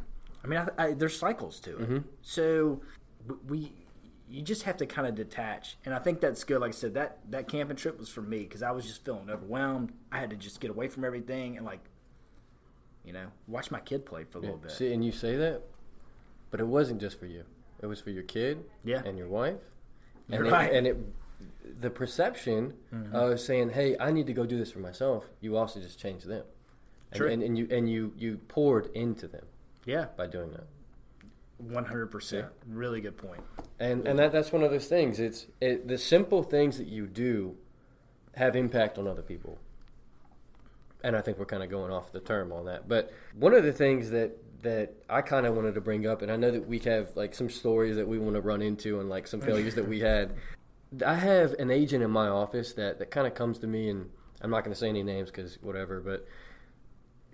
I 0.43 0.47
mean, 0.49 0.59
I, 0.59 0.85
I, 0.85 0.93
there's 0.95 1.17
cycles 1.17 1.61
to 1.61 1.71
it. 1.71 1.81
Mm-hmm. 1.83 1.99
So 2.23 2.81
we, 3.47 3.73
you 4.29 4.43
just 4.43 4.65
have 4.65 4.77
to 4.79 4.87
kind 4.87 5.07
of 5.07 5.15
detach, 5.15 5.77
and 5.85 5.95
I 5.95 6.01
think 6.01 6.21
that's 6.21 6.43
good. 6.43 6.61
Like 6.61 6.71
I 6.71 6.73
said, 6.73 6.95
that 6.95 7.19
that 7.31 7.47
camping 7.47 7.77
trip 7.77 7.97
was 7.97 8.09
for 8.09 8.23
me 8.23 8.41
because 8.41 8.65
I 8.65 8.73
was 8.73 8.85
just 8.87 9.05
feeling 9.05 9.31
overwhelmed. 9.31 9.93
I 10.11 10.19
had 10.19 10.31
to 10.31 10.37
just 10.37 10.59
get 10.61 10.71
away 10.71 10.89
from 10.89 11.05
everything 11.05 11.57
and 11.57 11.65
like, 11.65 11.81
you 13.05 13.13
know, 13.13 13.29
watch 13.47 13.71
my 13.71 13.79
kid 13.81 14.05
play 14.05 14.25
for 14.25 14.39
a 14.39 14.41
little 14.41 14.57
bit. 14.57 14.73
See, 14.73 14.93
and 14.93 15.05
you 15.05 15.13
say 15.13 15.37
that, 15.37 15.63
but 16.51 16.61
it 16.61 16.67
wasn't 16.67 17.01
just 17.01 17.19
for 17.19 17.27
you. 17.27 17.45
It 17.83 17.87
was 17.87 18.01
for 18.01 18.11
your 18.11 18.23
kid, 18.25 18.65
Yeah. 18.85 19.03
and 19.05 19.17
your 19.17 19.29
wife, 19.29 19.61
and 20.29 20.37
You're 20.37 20.47
it, 20.47 20.53
right. 20.53 20.73
and 20.73 20.87
it, 20.87 20.97
the 21.81 21.91
perception 21.91 22.75
mm-hmm. 22.95 23.15
of 23.15 23.41
saying, 23.41 23.71
"Hey, 23.71 23.97
I 23.99 24.11
need 24.11 24.27
to 24.27 24.33
go 24.35 24.45
do 24.45 24.59
this 24.59 24.71
for 24.71 24.81
myself." 24.81 25.25
You 25.41 25.57
also 25.57 25.81
just 25.81 25.99
changed 25.99 26.27
them, 26.27 26.45
and, 27.13 27.19
True. 27.19 27.31
and, 27.31 27.43
and 27.43 27.57
you 27.57 27.67
and 27.71 27.91
you 27.91 28.13
you 28.19 28.39
poured 28.49 28.91
into 28.95 29.27
them 29.29 29.47
Yeah, 29.87 30.07
by 30.17 30.27
doing 30.27 30.51
that. 30.53 30.67
one 31.59 31.85
hundred 31.87 32.09
percent. 32.11 32.47
Really 32.69 33.01
good 33.01 33.17
point. 33.17 33.43
And 33.79 34.07
and 34.07 34.19
that 34.19 34.33
that's 34.33 34.53
one 34.53 34.63
of 34.63 34.71
those 34.71 34.87
things. 34.87 35.19
It's 35.19 35.47
it, 35.61 35.89
the 35.89 35.97
simple 35.97 36.43
things 36.43 36.77
that 36.77 36.87
you 36.89 37.07
do 37.07 37.57
have 38.35 38.57
impact 38.57 38.99
on 38.99 39.07
other 39.09 39.23
people. 39.23 39.59
And 41.03 41.17
I 41.17 41.23
think 41.23 41.39
we're 41.39 41.47
kind 41.47 41.63
of 41.63 41.71
going 41.71 41.91
off 41.91 42.13
the 42.13 42.21
term 42.21 42.53
on 42.53 42.67
that. 42.67 42.87
But 42.87 43.11
one 43.35 43.55
of 43.55 43.65
the 43.65 43.73
things 43.73 44.11
that 44.11 44.37
that 44.63 44.93
I 45.09 45.23
kind 45.23 45.47
of 45.47 45.55
wanted 45.55 45.75
to 45.75 45.81
bring 45.81 46.07
up, 46.07 46.23
and 46.23 46.31
I 46.31 46.37
know 46.37 46.51
that 46.51 46.67
we 46.67 46.79
have 46.81 47.17
like 47.17 47.35
some 47.35 47.49
stories 47.49 47.97
that 47.97 48.07
we 48.07 48.19
want 48.19 48.35
to 48.35 48.41
run 48.41 48.63
into, 48.63 49.01
and 49.01 49.09
like 49.09 49.27
some 49.27 49.41
failures 49.41 49.75
that 49.75 49.89
we 49.89 50.01
had. 50.01 50.35
I 51.07 51.15
have 51.15 51.53
an 51.55 51.71
agent 51.71 52.03
in 52.03 52.11
my 52.11 52.29
office 52.29 52.73
that 52.75 52.99
that 52.99 53.11
kind 53.11 53.27
of 53.27 53.35
comes 53.35 53.59
to 53.59 53.67
me, 53.67 53.89
and 53.89 54.11
I'm 54.43 54.51
not 54.51 54.65
going 54.65 54.73
to 54.73 54.79
say 54.79 54.89
any 54.89 55.03
names 55.03 55.31
because 55.31 55.59
whatever, 55.63 56.01
but 56.01 56.27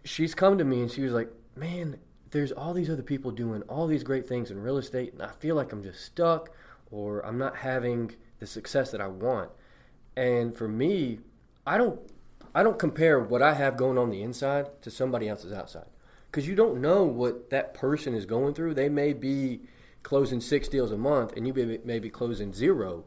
she's 0.04 0.34
come 0.34 0.58
to 0.58 0.64
me 0.64 0.82
and 0.82 0.90
she 0.90 1.02
was 1.02 1.12
like, 1.12 1.30
"Man, 1.56 1.98
there's 2.30 2.52
all 2.52 2.74
these 2.74 2.90
other 2.90 3.02
people 3.02 3.30
doing 3.30 3.62
all 3.62 3.86
these 3.86 4.04
great 4.04 4.28
things 4.28 4.50
in 4.50 4.62
real 4.62 4.78
estate, 4.78 5.12
and 5.12 5.22
I 5.22 5.28
feel 5.28 5.56
like 5.56 5.72
I'm 5.72 5.82
just 5.82 6.04
stuck, 6.04 6.50
or 6.90 7.24
I'm 7.24 7.38
not 7.38 7.56
having 7.56 8.14
the 8.38 8.46
success 8.46 8.90
that 8.90 9.00
I 9.00 9.08
want." 9.08 9.50
And 10.16 10.56
for 10.56 10.68
me, 10.68 11.20
I 11.66 11.76
don't, 11.76 12.00
I 12.54 12.62
don't 12.62 12.78
compare 12.78 13.20
what 13.20 13.42
I 13.42 13.54
have 13.54 13.76
going 13.76 13.98
on 13.98 14.10
the 14.10 14.22
inside 14.22 14.82
to 14.82 14.90
somebody 14.90 15.28
else's 15.28 15.52
outside, 15.52 15.86
because 16.36 16.46
you 16.46 16.54
don't 16.54 16.82
know 16.82 17.02
what 17.02 17.48
that 17.48 17.72
person 17.72 18.12
is 18.12 18.26
going 18.26 18.52
through. 18.52 18.74
They 18.74 18.90
may 18.90 19.14
be 19.14 19.60
closing 20.02 20.38
six 20.38 20.68
deals 20.68 20.92
a 20.92 20.96
month, 20.98 21.32
and 21.34 21.46
you 21.46 21.54
may, 21.54 21.78
may 21.82 21.98
be 21.98 22.10
closing 22.10 22.52
zero, 22.52 23.06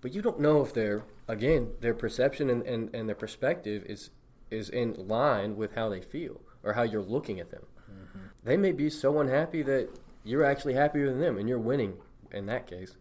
but 0.00 0.14
you 0.14 0.22
don't 0.22 0.40
know 0.40 0.62
if 0.62 0.72
their 0.72 1.04
again 1.28 1.72
their 1.82 1.92
perception 1.92 2.48
and, 2.48 2.62
and, 2.62 2.94
and 2.94 3.06
their 3.06 3.16
perspective 3.16 3.84
is 3.86 4.08
is 4.50 4.70
in 4.70 4.94
line 4.94 5.56
with 5.56 5.74
how 5.74 5.90
they 5.90 6.00
feel 6.00 6.40
or 6.62 6.72
how 6.72 6.84
you're 6.84 7.02
looking 7.02 7.38
at 7.38 7.50
them. 7.50 7.66
Mm-hmm. 7.92 8.18
They 8.44 8.56
may 8.56 8.72
be 8.72 8.88
so 8.88 9.20
unhappy 9.20 9.62
that 9.64 9.90
you're 10.24 10.44
actually 10.44 10.72
happier 10.72 11.10
than 11.10 11.20
them 11.20 11.36
and 11.36 11.46
you're 11.46 11.58
winning 11.58 11.98
in 12.32 12.46
that 12.46 12.66
case. 12.66 12.96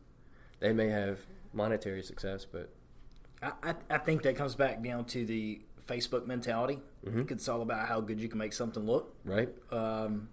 They 0.59 0.73
may 0.73 0.89
have 0.89 1.19
monetary 1.53 2.03
success, 2.03 2.45
but 2.45 2.69
I, 3.41 3.75
I 3.89 3.97
think 3.99 4.23
that 4.23 4.35
comes 4.35 4.55
back 4.55 4.83
down 4.83 5.05
to 5.05 5.25
the 5.25 5.61
Facebook 5.87 6.25
mentality. 6.25 6.79
Think 7.05 7.31
it's 7.31 7.47
all 7.49 7.61
about 7.61 7.87
how 7.87 7.99
good 8.01 8.19
you 8.19 8.29
can 8.29 8.37
make 8.37 8.53
something 8.53 8.85
look. 8.85 9.13
right? 9.25 9.49
Um, 9.71 10.29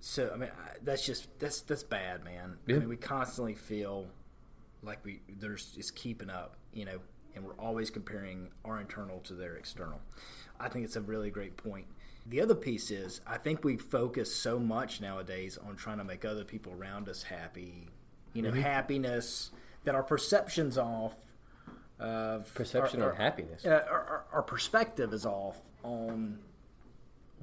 so 0.00 0.30
I 0.34 0.36
mean, 0.36 0.50
I, 0.50 0.76
that's 0.82 1.04
just 1.06 1.28
that's 1.38 1.60
that's 1.62 1.82
bad, 1.84 2.24
man. 2.24 2.56
Yeah. 2.66 2.76
I 2.76 2.78
mean, 2.80 2.88
we 2.88 2.96
constantly 2.96 3.54
feel 3.54 4.06
like 4.82 5.04
we 5.04 5.20
there's 5.38 5.66
just 5.72 5.94
keeping 5.94 6.28
up, 6.30 6.56
you 6.72 6.84
know, 6.84 6.98
and 7.34 7.44
we're 7.44 7.54
always 7.54 7.90
comparing 7.90 8.48
our 8.64 8.80
internal 8.80 9.20
to 9.20 9.34
their 9.34 9.54
external. 9.54 10.00
I 10.58 10.68
think 10.68 10.84
it's 10.84 10.96
a 10.96 11.00
really 11.00 11.30
great 11.30 11.56
point. 11.56 11.86
The 12.26 12.40
other 12.40 12.54
piece 12.54 12.90
is 12.90 13.20
I 13.26 13.36
think 13.38 13.62
we 13.64 13.76
focus 13.76 14.34
so 14.34 14.58
much 14.58 15.00
nowadays 15.00 15.56
on 15.58 15.76
trying 15.76 15.98
to 15.98 16.04
make 16.04 16.24
other 16.24 16.44
people 16.44 16.72
around 16.72 17.08
us 17.08 17.22
happy, 17.22 17.88
you 18.32 18.42
know, 18.42 18.50
Mm-hmm. 18.50 18.60
happiness 18.60 19.50
that 19.84 19.94
our 19.94 20.02
perceptions 20.02 20.78
off 20.78 21.14
of 22.02 22.52
Perception 22.54 23.00
our, 23.02 23.10
on 23.12 23.16
happiness. 23.16 23.64
uh, 23.64 23.68
our, 23.70 23.80
our, 23.90 24.24
our 24.32 24.42
perspective 24.42 25.12
is 25.12 25.24
off 25.24 25.60
on 25.84 26.38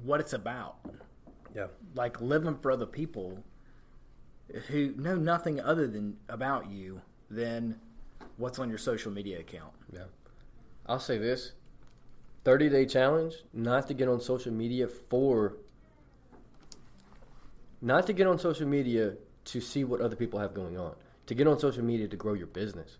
what 0.04 0.20
it's 0.20 0.32
about 0.32 0.76
Yeah. 1.54 1.66
like 1.94 2.20
living 2.20 2.56
for 2.58 2.70
other 2.70 2.86
people 2.86 3.42
who 4.68 4.92
know 4.96 5.14
nothing 5.16 5.60
other 5.60 5.86
than 5.86 6.16
about 6.28 6.70
you 6.70 7.00
than 7.30 7.80
what's 8.36 8.58
on 8.58 8.68
your 8.68 8.78
social 8.78 9.12
media 9.12 9.38
account. 9.40 9.72
Yeah. 9.92 10.04
I'll 10.86 10.98
say 11.00 11.18
this 11.18 11.52
30 12.44 12.68
day 12.68 12.86
challenge 12.86 13.34
not 13.52 13.86
to 13.88 13.94
get 13.94 14.08
on 14.08 14.20
social 14.20 14.52
media 14.52 14.88
for. 14.88 15.56
Not 17.82 18.06
to 18.08 18.12
get 18.12 18.26
on 18.26 18.38
social 18.38 18.66
media 18.66 19.14
to 19.46 19.60
see 19.60 19.84
what 19.84 20.00
other 20.00 20.16
people 20.16 20.38
have 20.38 20.52
going 20.52 20.78
on. 20.78 20.94
To 21.26 21.34
get 21.34 21.46
on 21.46 21.58
social 21.58 21.82
media 21.84 22.08
to 22.08 22.16
grow 22.16 22.34
your 22.34 22.46
business 22.48 22.98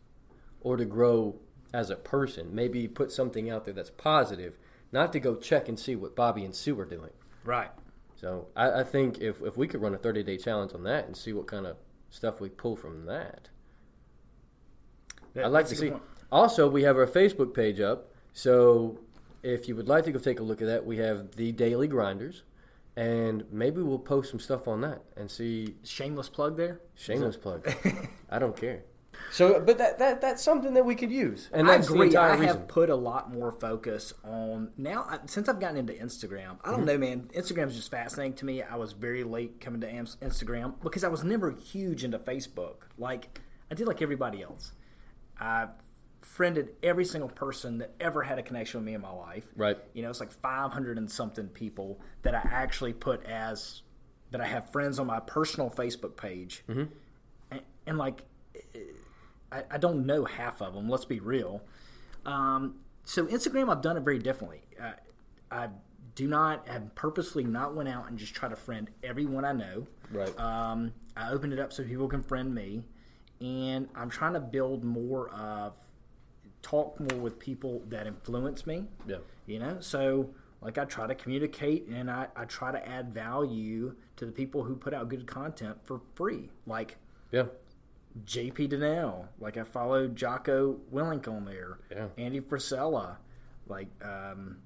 or 0.63 0.77
to 0.77 0.85
grow 0.85 1.37
as 1.73 1.91
a 1.91 1.97
person. 1.97 2.55
Maybe 2.55 2.89
put 2.89 3.13
something 3.13 3.51
out 3.51 3.65
there 3.65 3.75
that's 3.75 3.91
positive, 3.91 4.59
not 4.93 5.13
to 5.13 5.21
go 5.21 5.37
check 5.37 5.69
and 5.69 5.79
see 5.79 5.97
what 5.97 6.17
Bobby 6.17 6.45
and 6.45 6.55
Sue 6.55 6.79
are 6.79 6.85
doing. 6.85 7.11
Right. 7.45 7.71
So 8.17 8.49
I, 8.55 8.81
I 8.81 8.85
think 8.85 9.19
if, 9.19 9.41
if 9.43 9.57
we 9.57 9.67
could 9.67 9.81
run 9.81 9.95
a 9.95 9.99
30 9.99 10.23
day 10.23 10.37
challenge 10.37 10.75
on 10.75 10.83
that 10.85 11.07
and 11.07 11.17
see 11.17 11.33
what 11.33 11.47
kind 11.47 11.67
of 11.67 11.77
stuff 12.11 12.41
we 12.41 12.49
pull 12.49 12.77
from 12.77 13.07
that. 13.07 13.49
I'd 15.37 15.47
like 15.47 15.69
to 15.69 15.77
see. 15.77 15.93
Also, 16.33 16.69
we 16.69 16.83
have 16.83 16.97
our 16.97 17.07
Facebook 17.07 17.55
page 17.55 17.81
up. 17.81 18.13
So 18.33 18.99
if 19.43 19.69
you 19.69 19.77
would 19.77 19.89
like 19.89 20.05
to 20.05 20.13
go 20.13 20.19
take 20.19 20.41
a 20.41 20.43
look 20.43 20.61
at 20.61 20.67
that, 20.67 20.85
we 20.85 20.99
have 20.99 21.35
the 21.37 21.53
Daily 21.53 21.89
Grinders, 21.89 22.43
and 22.97 23.45
maybe 23.51 23.81
we'll 23.81 23.99
post 23.99 24.31
some 24.31 24.41
stuff 24.41 24.69
on 24.69 24.81
that 24.83 25.03
and 25.17 25.31
see. 25.31 25.77
Shameless 25.85 26.29
plug 26.29 26.57
there. 26.57 26.81
Shameless 26.95 27.37
plug. 27.37 27.69
I 28.31 28.39
don't 28.39 28.57
care. 28.57 28.83
So, 29.33 29.61
but 29.61 29.79
that, 29.79 29.99
that 30.01 30.21
that's 30.21 30.43
something 30.43 30.75
that 30.75 30.85
we 30.85 30.95
could 30.97 31.11
use, 31.13 31.49
and 31.53 31.69
I 31.69 31.77
that's 31.77 31.87
the 31.89 31.95
agree. 31.95 32.07
entire 32.09 32.31
I 32.31 32.33
reason. 32.33 32.47
have 32.49 32.69
put 32.69 32.91
a 32.91 32.95
lot 32.97 33.33
more 33.33 33.53
focus 33.53 34.13
on 34.25 34.71
now 34.77 35.21
since 35.27 35.49
I've 35.49 35.61
gotten 35.61 35.77
into 35.77 35.93
Instagram. 35.93 36.59
I 36.65 36.69
Mm-hmm. 36.69 36.71
don't 36.73 36.85
know, 36.85 36.99
man. 36.99 37.31
Instagram 37.35 37.69
is 37.69 37.77
just 37.77 37.91
fascinating 37.91 38.35
to 38.35 38.45
me. 38.45 38.63
I 38.63 38.77
was 38.77 38.93
very 38.93 39.23
late 39.23 39.61
coming 39.61 39.81
to 39.83 39.89
Instagram 39.91 40.75
because 40.83 41.05
I 41.05 41.09
was 41.09 41.23
never 41.23 41.51
huge 41.53 42.03
into 42.05 42.19
Facebook. 42.19 42.77
Like 42.99 43.41
I 43.71 43.75
did, 43.75 43.87
like 43.87 44.03
everybody 44.03 44.43
else. 44.43 44.73
I 45.39 45.69
friended 46.23 46.71
every 46.83 47.05
single 47.05 47.29
person 47.31 47.79
that 47.79 47.93
ever 48.01 48.23
had 48.23 48.39
a 48.39 48.43
connection 48.43 48.81
with 48.81 48.87
me 48.87 48.95
in 48.95 49.01
my 49.01 49.11
life. 49.13 49.47
Right. 49.57 49.79
You 49.95 50.03
know, 50.03 50.11
it's 50.11 50.21
like 50.21 50.33
500 50.33 50.99
and 50.99 51.11
something 51.11 51.49
people 51.49 52.01
that 52.23 52.35
I 52.35 52.41
actually 52.51 52.93
put 52.93 53.25
as 53.27 53.83
that 54.33 54.41
I 54.41 54.47
have 54.47 54.71
friends 54.71 54.99
on 54.99 55.07
my 55.07 55.21
personal 55.21 55.71
Facebook 55.71 56.17
page, 56.17 56.63
Mm-hmm. 56.69 56.85
and, 57.53 57.61
and 57.87 57.99
like 57.99 58.23
I, 59.53 59.65
I 59.71 59.79
don't 59.79 60.07
know 60.07 60.25
half 60.25 60.63
of 60.63 60.75
them. 60.75 60.89
Let's 60.89 61.05
be 61.05 61.21
real. 61.21 61.63
Um, 62.25 62.77
so 63.05 63.27
Instagram, 63.27 63.71
I've 63.71 63.83
done 63.83 63.97
it 63.97 64.01
very 64.01 64.19
differently. 64.19 64.63
Uh, 64.81 64.93
I 65.51 65.69
do 66.15 66.27
not 66.27 66.69
have 66.69 66.95
purposely 66.95 67.45
not 67.45 67.75
went 67.75 67.89
out 67.89 68.09
and 68.09 68.19
just 68.19 68.35
try 68.35 68.49
to 68.49 68.57
friend 68.57 68.91
everyone 69.03 69.45
I 69.45 69.53
know. 69.53 69.87
Right. 70.13 70.39
Um, 70.39 70.93
I 71.17 71.31
opened 71.31 71.53
it 71.53 71.59
up 71.59 71.73
so 71.73 71.83
people 71.83 72.09
can 72.09 72.23
friend 72.23 72.55
me, 72.55 72.83
and 73.41 73.89
I'm 73.95 74.11
trying 74.11 74.35
to 74.35 74.41
build 74.41 74.85
more 74.85 75.31
of 75.31 75.73
talk 76.63 77.01
more 77.01 77.19
with 77.21 77.39
people 77.39 77.83
that 77.89 78.07
influence 78.07 78.67
me. 78.67 78.85
yeah. 79.07 79.17
You 79.47 79.59
know, 79.59 79.79
so 79.81 80.31
like 80.61 80.79
I 80.79 80.85
try 80.85 81.07
to 81.07 81.15
communicate 81.15 81.89
and 81.89 82.11
I, 82.11 82.29
I 82.37 82.45
try 82.45 82.71
to 82.71 82.89
add 82.89 83.15
value 83.15 83.95
to 84.17 84.27
the 84.27 84.33
people 84.33 84.63
who 84.63 84.77
put 84.77 84.93
out 84.93 85.09
good 85.09 85.27
content 85.27 85.79
for 85.83 86.01
free. 86.15 86.51
Like 86.67 86.99
Yeah. 87.33 87.45
JP 88.25 88.71
Donnell. 88.71 89.29
Like 89.39 89.57
I 89.57 89.65
followed 89.65 90.17
Jocko 90.17 90.79
Willink 90.93 91.29
on 91.29 91.45
there. 91.45 91.79
Yeah. 91.91 92.07
Andy 92.19 92.41
Frisella. 92.41 93.17
Like 93.67 93.89
um, 94.05 94.57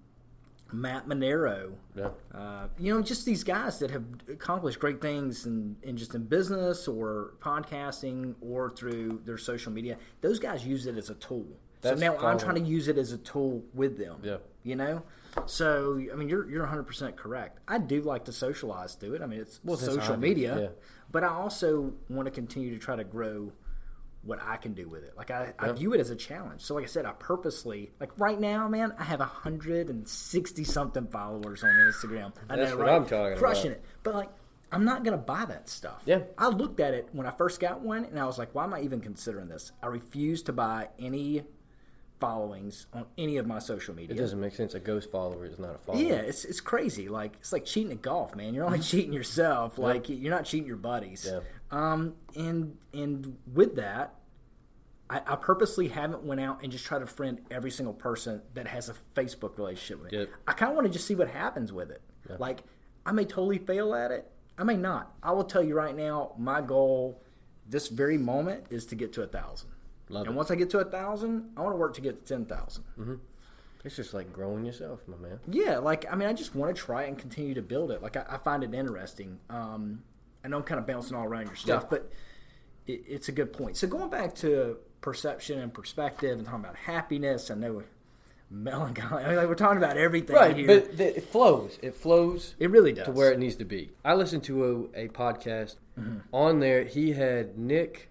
Matt 0.72 1.06
Monero. 1.06 1.72
Yeah. 1.94 2.08
Uh, 2.34 2.68
you 2.78 2.92
know, 2.94 3.02
just 3.02 3.24
these 3.26 3.44
guys 3.44 3.78
that 3.80 3.90
have 3.90 4.04
accomplished 4.28 4.78
great 4.80 5.00
things 5.00 5.46
in, 5.46 5.76
in 5.82 5.96
just 5.96 6.14
in 6.14 6.24
business 6.24 6.88
or 6.88 7.34
podcasting 7.40 8.34
or 8.40 8.70
through 8.70 9.20
their 9.24 9.38
social 9.38 9.72
media. 9.72 9.98
Those 10.20 10.38
guys 10.38 10.66
use 10.66 10.86
it 10.86 10.96
as 10.96 11.10
a 11.10 11.14
tool. 11.14 11.46
That's 11.82 12.00
so 12.00 12.06
now 12.06 12.16
I'm 12.16 12.38
trying 12.38 12.54
to 12.56 12.62
use 12.68 12.88
it 12.88 12.96
as 12.96 13.12
a 13.12 13.18
tool 13.18 13.62
with 13.74 13.98
them. 13.98 14.20
Yeah. 14.22 14.38
You 14.62 14.76
know? 14.76 15.02
So, 15.46 16.00
I 16.12 16.16
mean, 16.16 16.28
you're, 16.28 16.48
you're 16.48 16.66
100% 16.66 17.16
correct. 17.16 17.58
I 17.68 17.78
do 17.78 18.00
like 18.00 18.24
to 18.26 18.32
socialize 18.32 18.94
through 18.94 19.14
it. 19.14 19.22
I 19.22 19.26
mean, 19.26 19.40
it's 19.40 19.60
Well, 19.64 19.76
social 19.76 20.16
media. 20.16 20.58
yeah. 20.58 20.68
But 21.10 21.24
I 21.24 21.28
also 21.28 21.92
want 22.08 22.26
to 22.26 22.30
continue 22.32 22.70
to 22.72 22.78
try 22.78 22.96
to 22.96 23.04
grow 23.04 23.52
what 24.22 24.38
I 24.42 24.56
can 24.56 24.72
do 24.72 24.88
with 24.88 25.04
it. 25.04 25.14
Like 25.16 25.30
I, 25.30 25.52
I 25.58 25.70
view 25.72 25.92
it 25.92 26.00
as 26.00 26.10
a 26.10 26.16
challenge. 26.16 26.62
So 26.62 26.74
like 26.74 26.84
I 26.84 26.86
said, 26.86 27.04
I 27.04 27.12
purposely 27.12 27.90
like 28.00 28.10
right 28.18 28.40
now, 28.40 28.68
man, 28.68 28.94
I 28.98 29.04
have 29.04 29.20
hundred 29.20 29.90
and 29.90 30.08
sixty 30.08 30.64
something 30.64 31.06
followers 31.06 31.62
on 31.62 31.70
Instagram. 31.70 32.32
I 32.48 32.56
That's 32.56 32.70
know, 32.70 32.78
what 32.78 32.86
right? 32.86 32.96
I'm 32.96 33.06
talking 33.06 33.36
Crushing 33.36 33.72
about. 33.72 33.78
it. 33.78 33.84
But 34.02 34.14
like 34.14 34.28
I'm 34.72 34.84
not 34.84 35.04
gonna 35.04 35.18
buy 35.18 35.44
that 35.44 35.68
stuff. 35.68 36.02
Yeah. 36.06 36.20
I 36.38 36.48
looked 36.48 36.80
at 36.80 36.94
it 36.94 37.08
when 37.12 37.26
I 37.26 37.30
first 37.32 37.60
got 37.60 37.80
one 37.82 38.06
and 38.06 38.18
I 38.18 38.24
was 38.24 38.38
like, 38.38 38.54
why 38.54 38.64
am 38.64 38.72
I 38.74 38.80
even 38.80 39.00
considering 39.00 39.46
this? 39.48 39.72
I 39.82 39.86
refuse 39.88 40.42
to 40.44 40.52
buy 40.52 40.88
any 40.98 41.44
followings 42.20 42.86
on 42.92 43.04
any 43.18 43.36
of 43.36 43.46
my 43.46 43.58
social 43.58 43.94
media. 43.94 44.14
It 44.16 44.18
doesn't 44.18 44.40
make 44.40 44.54
sense. 44.54 44.74
A 44.74 44.80
ghost 44.80 45.10
follower 45.10 45.44
is 45.44 45.58
not 45.58 45.74
a 45.74 45.78
follower. 45.78 46.02
Yeah, 46.02 46.14
it's 46.14 46.44
it's 46.44 46.60
crazy. 46.60 47.08
Like 47.08 47.34
it's 47.40 47.52
like 47.52 47.64
cheating 47.64 47.92
at 47.92 48.02
golf, 48.02 48.34
man. 48.34 48.54
You're 48.54 48.64
only 48.64 48.78
cheating 48.80 49.12
yourself. 49.12 49.78
Like 49.78 50.08
you're 50.08 50.34
not 50.34 50.44
cheating 50.44 50.66
your 50.66 50.76
buddies. 50.76 51.26
Yeah. 51.30 51.40
Um, 51.70 52.14
and 52.36 52.76
and 52.92 53.36
with 53.52 53.76
that, 53.76 54.14
I, 55.10 55.20
I 55.26 55.36
purposely 55.36 55.88
haven't 55.88 56.22
went 56.22 56.40
out 56.40 56.62
and 56.62 56.70
just 56.70 56.84
try 56.84 56.98
to 56.98 57.06
friend 57.06 57.40
every 57.50 57.70
single 57.70 57.94
person 57.94 58.42
that 58.54 58.66
has 58.66 58.88
a 58.88 58.94
Facebook 59.14 59.58
relationship 59.58 60.02
with 60.02 60.12
me. 60.12 60.18
Yep. 60.18 60.28
I 60.46 60.52
kind 60.52 60.70
of 60.70 60.76
want 60.76 60.86
to 60.86 60.92
just 60.92 61.06
see 61.06 61.14
what 61.14 61.28
happens 61.28 61.72
with 61.72 61.90
it. 61.90 62.02
Like 62.38 62.62
I 63.04 63.12
may 63.12 63.24
totally 63.24 63.58
fail 63.58 63.94
at 63.94 64.10
it. 64.10 64.30
I 64.56 64.64
may 64.64 64.76
not. 64.76 65.12
I 65.22 65.32
will 65.32 65.44
tell 65.44 65.62
you 65.62 65.74
right 65.74 65.96
now, 65.96 66.32
my 66.38 66.60
goal 66.60 67.20
this 67.68 67.88
very 67.88 68.18
moment 68.18 68.66
is 68.70 68.86
to 68.86 68.94
get 68.94 69.12
to 69.14 69.22
a 69.22 69.26
thousand. 69.26 69.70
Love 70.08 70.26
and 70.26 70.34
it. 70.34 70.36
once 70.36 70.50
I 70.50 70.54
get 70.54 70.70
to 70.70 70.78
a 70.80 70.84
thousand, 70.84 71.50
I 71.56 71.62
want 71.62 71.72
to 71.74 71.78
work 71.78 71.94
to 71.94 72.00
get 72.00 72.24
to 72.26 72.34
ten 72.34 72.44
thousand. 72.46 72.84
It's 73.84 73.96
just 73.96 74.14
like 74.14 74.32
growing 74.32 74.64
yourself, 74.64 75.00
my 75.06 75.16
man. 75.18 75.38
Yeah, 75.50 75.78
like 75.78 76.06
I 76.10 76.14
mean, 76.16 76.28
I 76.28 76.32
just 76.32 76.54
want 76.54 76.74
to 76.74 76.80
try 76.82 77.04
and 77.04 77.18
continue 77.18 77.54
to 77.54 77.62
build 77.62 77.90
it. 77.90 78.02
Like 78.02 78.16
I, 78.16 78.24
I 78.30 78.38
find 78.38 78.64
it 78.64 78.72
interesting. 78.74 79.38
Um, 79.50 80.02
I 80.44 80.48
know 80.48 80.56
I'm 80.58 80.62
kind 80.62 80.78
of 80.78 80.86
bouncing 80.86 81.16
all 81.16 81.24
around 81.24 81.46
your 81.46 81.56
stuff, 81.56 81.82
Yeah. 81.84 81.88
but 81.90 82.12
it, 82.86 83.02
it's 83.06 83.28
a 83.28 83.32
good 83.32 83.52
point. 83.52 83.76
So 83.76 83.86
going 83.86 84.08
back 84.10 84.34
to 84.36 84.78
perception 85.02 85.58
and 85.60 85.72
perspective, 85.72 86.36
and 86.38 86.46
talking 86.46 86.60
about 86.64 86.76
happiness, 86.76 87.50
I 87.50 87.54
know 87.56 87.82
melancholy. 88.50 89.24
I 89.24 89.28
mean, 89.28 89.36
like 89.36 89.48
we're 89.48 89.54
talking 89.54 89.78
about 89.78 89.96
everything 89.96 90.36
Right, 90.36 90.56
here. 90.56 90.66
but 90.66 90.96
the, 90.96 91.16
it 91.18 91.24
flows. 91.24 91.78
It 91.82 91.94
flows 91.94 92.54
it 92.58 92.70
really 92.70 92.92
does. 92.92 93.06
to 93.06 93.12
where 93.12 93.32
it 93.32 93.38
needs 93.38 93.56
to 93.56 93.64
be. 93.64 93.90
I 94.04 94.14
listened 94.14 94.44
to 94.44 94.88
a, 94.94 95.04
a 95.04 95.08
podcast 95.08 95.76
on 96.32 96.60
there. 96.60 96.84
He 96.84 97.12
had 97.12 97.58
Nick. 97.58 98.08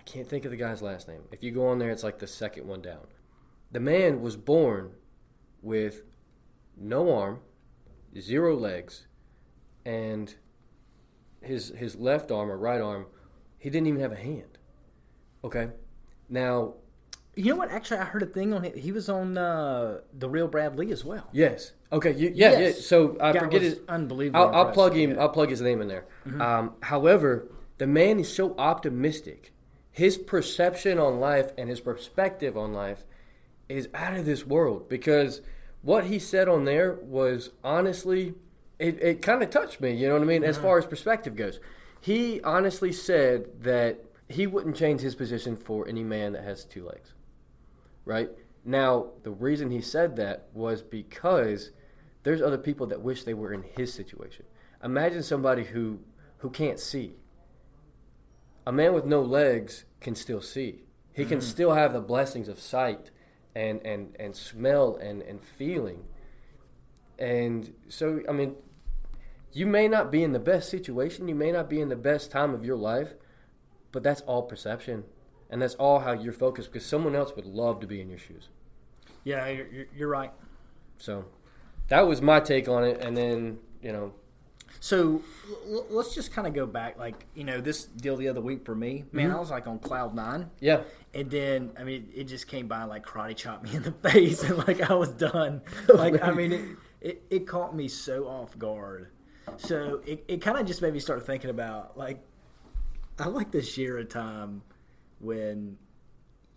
I 0.00 0.02
can't 0.04 0.26
think 0.26 0.46
of 0.46 0.50
the 0.50 0.56
guy's 0.56 0.80
last 0.80 1.08
name. 1.08 1.20
If 1.30 1.42
you 1.42 1.50
go 1.50 1.66
on 1.68 1.78
there, 1.78 1.90
it's 1.90 2.02
like 2.02 2.18
the 2.18 2.26
second 2.26 2.66
one 2.66 2.80
down. 2.80 3.06
The 3.70 3.80
man 3.80 4.22
was 4.22 4.34
born 4.34 4.92
with 5.60 6.04
no 6.74 7.14
arm, 7.14 7.40
zero 8.18 8.56
legs, 8.56 9.06
and 9.84 10.34
his 11.42 11.68
his 11.76 11.96
left 11.96 12.30
arm 12.32 12.50
or 12.50 12.56
right 12.56 12.80
arm, 12.80 13.06
he 13.58 13.68
didn't 13.68 13.88
even 13.88 14.00
have 14.00 14.12
a 14.12 14.16
hand. 14.16 14.56
Okay, 15.44 15.68
now 16.30 16.76
you 17.36 17.50
know 17.50 17.56
what? 17.56 17.70
Actually, 17.70 17.98
I 17.98 18.04
heard 18.04 18.22
a 18.22 18.26
thing 18.26 18.54
on 18.54 18.64
it. 18.64 18.76
He 18.78 18.92
was 18.92 19.10
on 19.10 19.36
uh, 19.36 19.98
the 20.18 20.30
real 20.30 20.48
Brad 20.48 20.78
Lea 20.78 20.92
as 20.92 21.04
well. 21.04 21.28
yes, 21.32 21.72
okay, 21.92 22.12
you, 22.14 22.32
yeah, 22.34 22.52
Yes. 22.52 22.76
yeah. 22.76 22.82
So 22.82 23.18
I 23.20 23.38
forget 23.38 23.62
it. 23.62 23.82
unbelievable. 23.86 24.40
I'll, 24.40 24.54
I'll 24.66 24.72
plug 24.72 24.94
him. 24.94 25.18
I'll 25.20 25.28
plug 25.28 25.50
his 25.50 25.60
name 25.60 25.82
in 25.82 25.88
there. 25.88 26.06
Um, 26.40 26.72
however, 26.80 27.52
the 27.76 27.86
man 27.86 28.18
is 28.18 28.34
so 28.34 28.54
optimistic. 28.56 29.52
His 29.92 30.16
perception 30.16 30.98
on 30.98 31.20
life 31.20 31.50
and 31.58 31.68
his 31.68 31.80
perspective 31.80 32.56
on 32.56 32.72
life 32.72 33.04
is 33.68 33.88
out 33.94 34.16
of 34.16 34.24
this 34.24 34.46
world 34.46 34.88
because 34.88 35.40
what 35.82 36.04
he 36.04 36.18
said 36.18 36.48
on 36.48 36.64
there 36.64 36.94
was 36.94 37.50
honestly, 37.64 38.34
it, 38.78 39.02
it 39.02 39.22
kind 39.22 39.42
of 39.42 39.50
touched 39.50 39.80
me. 39.80 39.92
You 39.94 40.08
know 40.08 40.14
what 40.14 40.22
I 40.22 40.26
mean? 40.26 40.44
As 40.44 40.58
far 40.58 40.78
as 40.78 40.86
perspective 40.86 41.36
goes, 41.36 41.60
he 42.00 42.40
honestly 42.42 42.92
said 42.92 43.62
that 43.62 44.04
he 44.28 44.46
wouldn't 44.46 44.76
change 44.76 45.00
his 45.00 45.14
position 45.14 45.56
for 45.56 45.88
any 45.88 46.04
man 46.04 46.32
that 46.32 46.44
has 46.44 46.64
two 46.64 46.84
legs. 46.84 47.12
Right 48.04 48.30
now, 48.64 49.08
the 49.22 49.30
reason 49.30 49.70
he 49.70 49.80
said 49.80 50.16
that 50.16 50.48
was 50.52 50.82
because 50.82 51.70
there's 52.22 52.42
other 52.42 52.58
people 52.58 52.86
that 52.88 53.00
wish 53.00 53.24
they 53.24 53.34
were 53.34 53.52
in 53.52 53.64
his 53.76 53.92
situation. 53.92 54.44
Imagine 54.82 55.22
somebody 55.22 55.64
who 55.64 55.98
who 56.38 56.50
can't 56.50 56.80
see. 56.80 57.14
A 58.66 58.72
man 58.72 58.92
with 58.92 59.04
no 59.04 59.22
legs 59.22 59.84
can 60.00 60.14
still 60.14 60.40
see. 60.40 60.82
He 61.12 61.24
can 61.24 61.38
hmm. 61.38 61.44
still 61.44 61.72
have 61.72 61.92
the 61.92 62.00
blessings 62.00 62.48
of 62.48 62.58
sight 62.60 63.10
and 63.54 63.84
and 63.84 64.16
and 64.18 64.34
smell 64.34 64.96
and 64.96 65.22
and 65.22 65.42
feeling. 65.42 66.04
And 67.18 67.74
so 67.88 68.20
I 68.28 68.32
mean 68.32 68.56
you 69.52 69.66
may 69.66 69.88
not 69.88 70.12
be 70.12 70.22
in 70.22 70.32
the 70.32 70.38
best 70.38 70.70
situation, 70.70 71.28
you 71.28 71.34
may 71.34 71.50
not 71.50 71.68
be 71.68 71.80
in 71.80 71.88
the 71.88 71.96
best 71.96 72.30
time 72.30 72.54
of 72.54 72.64
your 72.64 72.76
life, 72.76 73.14
but 73.92 74.02
that's 74.02 74.20
all 74.22 74.42
perception. 74.42 75.04
And 75.50 75.60
that's 75.60 75.74
all 75.74 75.98
how 75.98 76.12
you're 76.12 76.32
focused 76.32 76.72
because 76.72 76.86
someone 76.86 77.16
else 77.16 77.34
would 77.34 77.46
love 77.46 77.80
to 77.80 77.86
be 77.86 78.00
in 78.00 78.08
your 78.08 78.18
shoes. 78.18 78.48
Yeah, 79.24 79.48
you're, 79.48 79.66
you're- 79.66 79.88
you're 79.96 80.08
right. 80.08 80.32
So 80.98 81.24
that 81.88 82.02
was 82.06 82.22
my 82.22 82.38
take 82.38 82.68
on 82.68 82.84
it. 82.84 83.00
And 83.00 83.16
then, 83.16 83.58
you 83.82 83.90
know, 83.90 84.12
So 84.78 85.22
l- 85.68 85.86
let's 85.90 86.14
just 86.14 86.32
kind 86.32 86.46
of 86.46 86.54
go 86.54 86.66
back. 86.66 86.98
Like, 86.98 87.26
you 87.34 87.44
know, 87.44 87.60
this 87.60 87.84
deal 87.84 88.16
the 88.16 88.28
other 88.28 88.40
week 88.40 88.64
for 88.64 88.74
me, 88.74 89.04
man, 89.12 89.26
mm-hmm. 89.28 89.36
I 89.36 89.40
was 89.40 89.50
like 89.50 89.66
on 89.66 89.78
cloud 89.78 90.14
nine. 90.14 90.50
yeah. 90.60 90.82
And 91.12 91.28
then, 91.28 91.72
I 91.76 91.82
mean, 91.82 92.08
it 92.14 92.24
just 92.24 92.46
came 92.46 92.68
by 92.68 92.82
and, 92.82 92.88
like 92.88 93.04
karate 93.04 93.36
chopped 93.36 93.64
me 93.68 93.74
in 93.74 93.82
the 93.82 93.90
face, 93.92 94.42
and 94.44 94.56
like 94.58 94.88
I 94.88 94.94
was 94.94 95.10
done. 95.10 95.60
Oh, 95.88 95.94
like, 95.96 96.22
I 96.22 96.30
mean, 96.30 96.52
it, 96.52 96.64
it, 97.00 97.22
it 97.30 97.46
caught 97.48 97.74
me 97.74 97.88
so 97.88 98.26
off 98.28 98.56
guard. 98.58 99.08
So 99.56 100.00
it, 100.06 100.24
it 100.28 100.40
kind 100.40 100.56
of 100.58 100.66
just 100.66 100.80
made 100.80 100.92
me 100.92 101.00
start 101.00 101.26
thinking 101.26 101.50
about 101.50 101.98
like, 101.98 102.20
I 103.18 103.26
like 103.26 103.48
share 103.62 103.98
a 103.98 104.04
time 104.04 104.62
when 105.18 105.76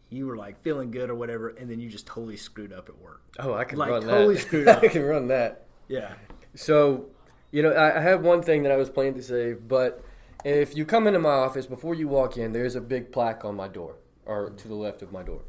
you 0.09 0.27
were 0.27 0.37
like 0.37 0.61
feeling 0.61 0.91
good 0.91 1.09
or 1.09 1.15
whatever, 1.15 1.49
and 1.49 1.69
then 1.69 1.79
you 1.79 1.89
just 1.89 2.05
totally 2.05 2.37
screwed 2.37 2.71
up 2.71 2.87
at 2.89 2.97
work. 3.01 3.21
Oh, 3.39 3.53
I 3.55 3.63
can 3.63 3.79
Like, 3.79 3.89
run 3.89 4.03
totally 4.03 4.35
that. 4.35 4.41
screwed 4.41 4.67
up. 4.69 4.83
I 4.83 4.87
can 4.87 5.03
run 5.03 5.27
that. 5.29 5.65
Yeah. 5.87 6.13
So, 6.55 7.07
you 7.53 7.61
know, 7.61 7.69
I, 7.69 7.99
I 7.99 8.01
have 8.01 8.23
one 8.23 8.41
thing 8.41 8.63
that 8.63 8.71
I 8.71 8.77
was 8.77 8.89
planning 8.89 9.13
to 9.13 9.21
say, 9.21 9.53
but 9.53 10.03
if 10.43 10.75
you 10.75 10.85
come 10.85 11.05
into 11.05 11.19
my 11.19 11.29
office 11.29 11.67
before 11.67 11.93
you 11.93 12.07
walk 12.07 12.35
in, 12.35 12.51
there's 12.51 12.75
a 12.75 12.81
big 12.81 13.11
plaque 13.11 13.45
on 13.45 13.55
my 13.55 13.67
door, 13.67 13.97
or 14.25 14.49
to 14.49 14.67
the 14.67 14.73
left 14.73 15.03
of 15.03 15.11
my 15.11 15.21
door, 15.21 15.43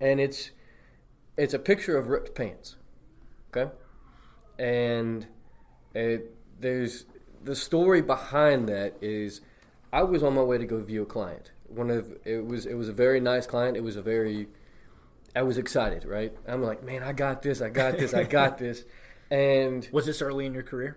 and 0.00 0.20
it's 0.20 0.52
it's 1.36 1.54
a 1.54 1.58
picture 1.58 1.98
of 1.98 2.06
ripped 2.06 2.36
pants. 2.36 2.76
Okay, 3.50 3.70
and 4.60 5.26
it, 5.92 6.36
there's 6.60 7.04
the 7.42 7.56
story 7.56 8.00
behind 8.00 8.68
that 8.68 8.94
is 9.00 9.40
I 9.92 10.04
was 10.04 10.22
on 10.22 10.34
my 10.34 10.42
way 10.42 10.58
to 10.58 10.66
go 10.66 10.80
view 10.80 11.02
a 11.02 11.06
client. 11.06 11.50
One 11.66 11.90
of 11.90 12.16
it 12.24 12.46
was 12.46 12.64
it 12.64 12.74
was 12.74 12.88
a 12.88 12.92
very 12.92 13.18
nice 13.18 13.44
client. 13.44 13.76
It 13.76 13.82
was 13.82 13.96
a 13.96 14.02
very 14.02 14.46
I 15.34 15.42
was 15.42 15.58
excited, 15.58 16.04
right? 16.04 16.32
I'm 16.46 16.62
like, 16.62 16.84
man, 16.84 17.02
I 17.02 17.12
got 17.12 17.42
this, 17.42 17.60
I 17.60 17.70
got 17.70 17.98
this, 17.98 18.14
I 18.14 18.22
got 18.22 18.56
this, 18.64 18.84
and 19.30 19.88
Was 19.92 20.06
this 20.06 20.22
early 20.22 20.46
in 20.46 20.54
your 20.54 20.62
career? 20.62 20.96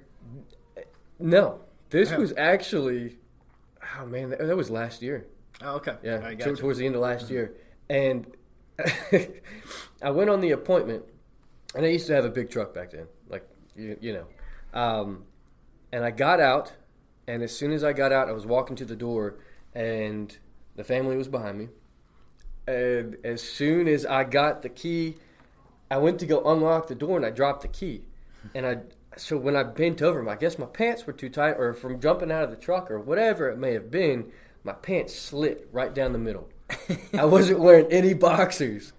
No, 1.19 1.59
this 1.89 2.11
Yeah. 2.11 2.17
was 2.17 2.33
actually, 2.37 3.17
oh 3.99 4.05
man, 4.05 4.29
that, 4.29 4.39
that 4.39 4.57
was 4.57 4.69
last 4.69 5.01
year. 5.01 5.27
Oh, 5.63 5.75
okay. 5.75 5.95
Yeah, 6.03 6.21
I 6.25 6.37
so 6.37 6.55
towards 6.55 6.79
the 6.79 6.85
end 6.85 6.95
of 6.95 7.01
last 7.01 7.29
year, 7.29 7.53
and 7.89 8.25
I 10.01 10.09
went 10.09 10.29
on 10.29 10.41
the 10.41 10.51
appointment, 10.51 11.03
and 11.75 11.85
I 11.85 11.89
used 11.89 12.07
to 12.07 12.13
have 12.15 12.25
a 12.25 12.29
big 12.29 12.49
truck 12.49 12.73
back 12.73 12.91
then, 12.91 13.07
like 13.29 13.47
you, 13.75 13.97
you 14.01 14.13
know, 14.13 14.79
um, 14.79 15.23
and 15.91 16.03
I 16.03 16.11
got 16.11 16.39
out, 16.39 16.73
and 17.27 17.43
as 17.43 17.55
soon 17.55 17.71
as 17.71 17.83
I 17.83 17.93
got 17.93 18.11
out, 18.11 18.27
I 18.27 18.31
was 18.31 18.45
walking 18.45 18.75
to 18.77 18.85
the 18.85 18.95
door, 18.95 19.35
and 19.75 20.35
the 20.75 20.83
family 20.83 21.15
was 21.15 21.27
behind 21.27 21.59
me, 21.59 21.67
and 22.67 23.17
as 23.23 23.43
soon 23.43 23.87
as 23.87 24.05
I 24.05 24.23
got 24.23 24.63
the 24.63 24.69
key, 24.69 25.17
I 25.91 25.97
went 25.97 26.17
to 26.19 26.25
go 26.25 26.41
unlock 26.43 26.87
the 26.87 26.95
door, 26.95 27.17
and 27.17 27.25
I 27.25 27.29
dropped 27.29 27.61
the 27.61 27.67
key, 27.67 28.05
and 28.55 28.65
I. 28.65 28.77
So 29.17 29.37
when 29.37 29.55
I 29.55 29.63
bent 29.63 30.01
over, 30.01 30.27
I 30.29 30.35
guess 30.35 30.57
my 30.57 30.65
pants 30.65 31.05
were 31.05 31.13
too 31.13 31.29
tight, 31.29 31.55
or 31.57 31.73
from 31.73 31.99
jumping 31.99 32.31
out 32.31 32.43
of 32.43 32.49
the 32.49 32.55
truck, 32.55 32.89
or 32.89 32.99
whatever 32.99 33.49
it 33.49 33.57
may 33.57 33.73
have 33.73 33.91
been, 33.91 34.31
my 34.63 34.73
pants 34.73 35.13
slit 35.13 35.67
right 35.71 35.93
down 35.93 36.13
the 36.13 36.19
middle. 36.19 36.47
I 37.13 37.25
wasn't 37.25 37.59
wearing 37.59 37.87
any 37.91 38.13
boxers, 38.13 38.93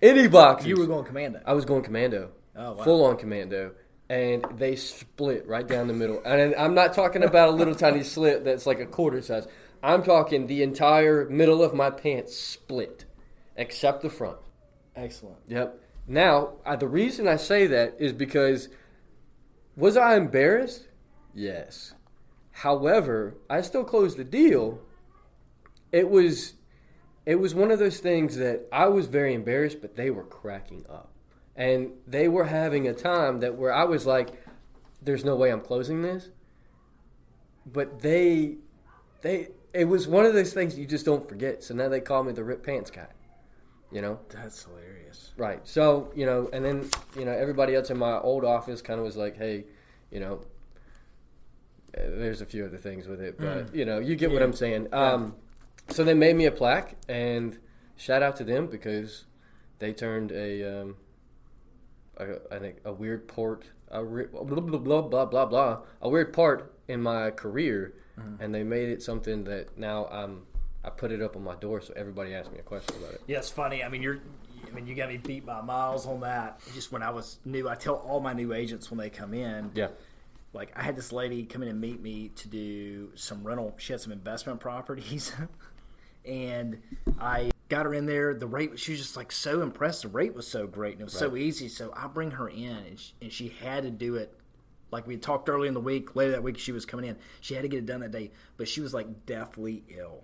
any 0.00 0.26
boxers. 0.26 0.66
You 0.68 0.76
were 0.76 0.86
going 0.86 1.04
commando. 1.04 1.40
I 1.46 1.52
was 1.52 1.64
going 1.64 1.82
commando, 1.84 2.30
Oh, 2.56 2.72
wow. 2.72 2.82
full 2.84 3.04
on 3.04 3.16
commando, 3.18 3.72
and 4.08 4.44
they 4.56 4.74
split 4.74 5.46
right 5.46 5.66
down 5.66 5.86
the 5.86 5.94
middle. 5.94 6.20
And 6.24 6.54
I'm 6.56 6.74
not 6.74 6.92
talking 6.94 7.22
about 7.22 7.48
a 7.50 7.52
little 7.52 7.74
tiny 7.76 8.02
slit 8.02 8.44
that's 8.44 8.66
like 8.66 8.80
a 8.80 8.86
quarter 8.86 9.22
size. 9.22 9.46
I'm 9.82 10.02
talking 10.02 10.46
the 10.48 10.62
entire 10.64 11.28
middle 11.28 11.62
of 11.62 11.72
my 11.72 11.90
pants 11.90 12.36
split, 12.36 13.04
except 13.56 14.02
the 14.02 14.10
front. 14.10 14.38
Excellent. 14.96 15.38
Yep. 15.48 15.78
Now, 16.08 16.54
uh, 16.66 16.74
the 16.76 16.88
reason 16.88 17.28
I 17.28 17.36
say 17.36 17.68
that 17.68 17.94
is 18.00 18.12
because 18.12 18.68
was 19.76 19.96
I 19.96 20.16
embarrassed? 20.16 20.88
Yes. 21.34 21.94
However, 22.52 23.34
I 23.48 23.62
still 23.62 23.84
closed 23.84 24.16
the 24.16 24.24
deal. 24.24 24.80
It 25.90 26.08
was 26.08 26.54
it 27.24 27.36
was 27.36 27.54
one 27.54 27.70
of 27.70 27.78
those 27.78 27.98
things 27.98 28.36
that 28.36 28.66
I 28.72 28.86
was 28.88 29.06
very 29.06 29.32
embarrassed, 29.32 29.80
but 29.80 29.96
they 29.96 30.10
were 30.10 30.24
cracking 30.24 30.84
up. 30.90 31.10
And 31.54 31.92
they 32.06 32.28
were 32.28 32.44
having 32.44 32.88
a 32.88 32.94
time 32.94 33.40
that 33.40 33.56
where 33.56 33.72
I 33.72 33.84
was 33.84 34.06
like 34.06 34.42
there's 35.00 35.24
no 35.24 35.34
way 35.34 35.50
I'm 35.50 35.60
closing 35.60 36.02
this. 36.02 36.28
But 37.66 38.00
they 38.00 38.56
they 39.22 39.48
it 39.72 39.86
was 39.86 40.06
one 40.06 40.26
of 40.26 40.34
those 40.34 40.52
things 40.52 40.78
you 40.78 40.86
just 40.86 41.06
don't 41.06 41.28
forget. 41.28 41.62
So 41.64 41.74
now 41.74 41.88
they 41.88 42.00
call 42.00 42.22
me 42.24 42.32
the 42.32 42.44
rip 42.44 42.64
pants 42.64 42.90
guy. 42.90 43.08
You 43.92 44.00
know? 44.02 44.18
That's 44.30 44.64
hilarious. 44.64 45.32
Right. 45.36 45.60
So, 45.64 46.10
you 46.14 46.24
know, 46.26 46.48
and 46.52 46.64
then, 46.64 46.88
you 47.18 47.24
know, 47.24 47.32
everybody 47.32 47.74
else 47.74 47.90
in 47.90 47.98
my 47.98 48.18
old 48.18 48.44
office 48.44 48.80
kind 48.80 48.98
of 48.98 49.04
was 49.04 49.16
like, 49.16 49.36
hey, 49.36 49.64
you 50.10 50.20
know, 50.20 50.40
there's 51.92 52.40
a 52.40 52.46
few 52.46 52.64
other 52.64 52.78
things 52.78 53.06
with 53.06 53.20
it, 53.20 53.38
but, 53.38 53.74
you 53.74 53.84
know, 53.84 53.98
you 53.98 54.16
get 54.16 54.32
what 54.32 54.42
I'm 54.42 54.54
saying. 54.54 54.88
Um, 54.94 55.34
so 55.90 56.04
they 56.04 56.14
made 56.14 56.36
me 56.36 56.46
a 56.46 56.50
plaque, 56.50 56.96
and 57.08 57.58
shout 57.96 58.22
out 58.22 58.36
to 58.36 58.44
them 58.44 58.66
because 58.66 59.26
they 59.78 59.92
turned 59.92 60.32
a, 60.32 60.80
um, 60.80 60.96
a 62.16 62.54
I 62.54 62.58
think, 62.60 62.76
a 62.86 62.92
weird 62.92 63.28
port, 63.28 63.66
a 63.90 64.02
re- 64.02 64.26
blah, 64.26 64.42
blah, 64.42 64.78
blah, 64.78 65.02
blah, 65.02 65.26
blah, 65.26 65.44
blah, 65.44 65.80
a 66.00 66.08
weird 66.08 66.32
part 66.32 66.72
in 66.88 67.02
my 67.02 67.30
career, 67.30 67.92
and 68.40 68.54
they 68.54 68.62
made 68.62 68.88
it 68.88 69.02
something 69.02 69.44
that 69.44 69.76
now 69.76 70.06
I'm, 70.06 70.46
I 70.84 70.90
put 70.90 71.12
it 71.12 71.22
up 71.22 71.36
on 71.36 71.44
my 71.44 71.54
door 71.54 71.80
so 71.80 71.92
everybody 71.96 72.34
asks 72.34 72.52
me 72.52 72.58
a 72.58 72.62
question 72.62 72.96
about 72.98 73.12
it. 73.14 73.22
Yeah, 73.26 73.38
it's 73.38 73.50
funny. 73.50 73.84
I 73.84 73.88
mean, 73.88 74.02
you're. 74.02 74.18
I 74.66 74.74
mean, 74.74 74.86
you 74.86 74.94
got 74.94 75.08
me 75.10 75.16
beat 75.18 75.44
by 75.44 75.60
miles 75.60 76.06
on 76.06 76.20
that. 76.20 76.60
Just 76.74 76.92
when 76.92 77.02
I 77.02 77.10
was 77.10 77.38
new, 77.44 77.68
I 77.68 77.74
tell 77.74 77.96
all 77.96 78.20
my 78.20 78.32
new 78.32 78.52
agents 78.54 78.90
when 78.90 78.98
they 78.98 79.10
come 79.10 79.34
in, 79.34 79.70
Yeah. 79.74 79.88
like 80.54 80.72
I 80.76 80.82
had 80.82 80.96
this 80.96 81.12
lady 81.12 81.44
come 81.44 81.62
in 81.62 81.68
and 81.68 81.80
meet 81.80 82.00
me 82.00 82.30
to 82.36 82.48
do 82.48 83.10
some 83.14 83.44
rental. 83.44 83.74
She 83.78 83.92
had 83.92 84.00
some 84.00 84.12
investment 84.12 84.60
properties, 84.60 85.32
and 86.24 86.80
I 87.18 87.50
got 87.68 87.86
her 87.86 87.94
in 87.94 88.06
there. 88.06 88.34
The 88.34 88.46
rate 88.46 88.78
she 88.78 88.92
was 88.92 89.00
just 89.00 89.16
like 89.16 89.30
so 89.32 89.62
impressed. 89.62 90.02
The 90.02 90.08
rate 90.08 90.34
was 90.34 90.46
so 90.46 90.66
great 90.66 90.92
and 90.92 91.02
it 91.02 91.04
was 91.04 91.12
so 91.14 91.36
easy. 91.36 91.68
So 91.68 91.92
I 91.96 92.06
bring 92.06 92.30
her 92.32 92.48
in, 92.48 92.66
and 92.76 92.98
she, 92.98 93.12
and 93.20 93.32
she 93.32 93.48
had 93.48 93.82
to 93.84 93.90
do 93.90 94.16
it. 94.16 94.32
Like 94.90 95.06
we 95.06 95.16
talked 95.16 95.48
early 95.48 95.68
in 95.68 95.74
the 95.74 95.80
week, 95.80 96.14
later 96.16 96.32
that 96.32 96.42
week 96.42 96.58
she 96.58 96.72
was 96.72 96.84
coming 96.86 97.06
in. 97.06 97.16
She 97.40 97.54
had 97.54 97.62
to 97.62 97.68
get 97.68 97.78
it 97.78 97.86
done 97.86 98.00
that 98.00 98.12
day, 98.12 98.30
but 98.56 98.68
she 98.68 98.80
was 98.80 98.92
like 98.94 99.26
deathly 99.26 99.82
ill. 99.88 100.22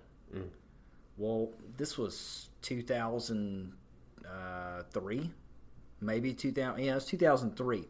Well, 1.16 1.50
this 1.76 1.98
was 1.98 2.48
2003, 2.62 5.30
maybe 6.00 6.34
2000. 6.34 6.84
Yeah, 6.84 6.92
it 6.92 6.94
was 6.94 7.04
2003. 7.06 7.88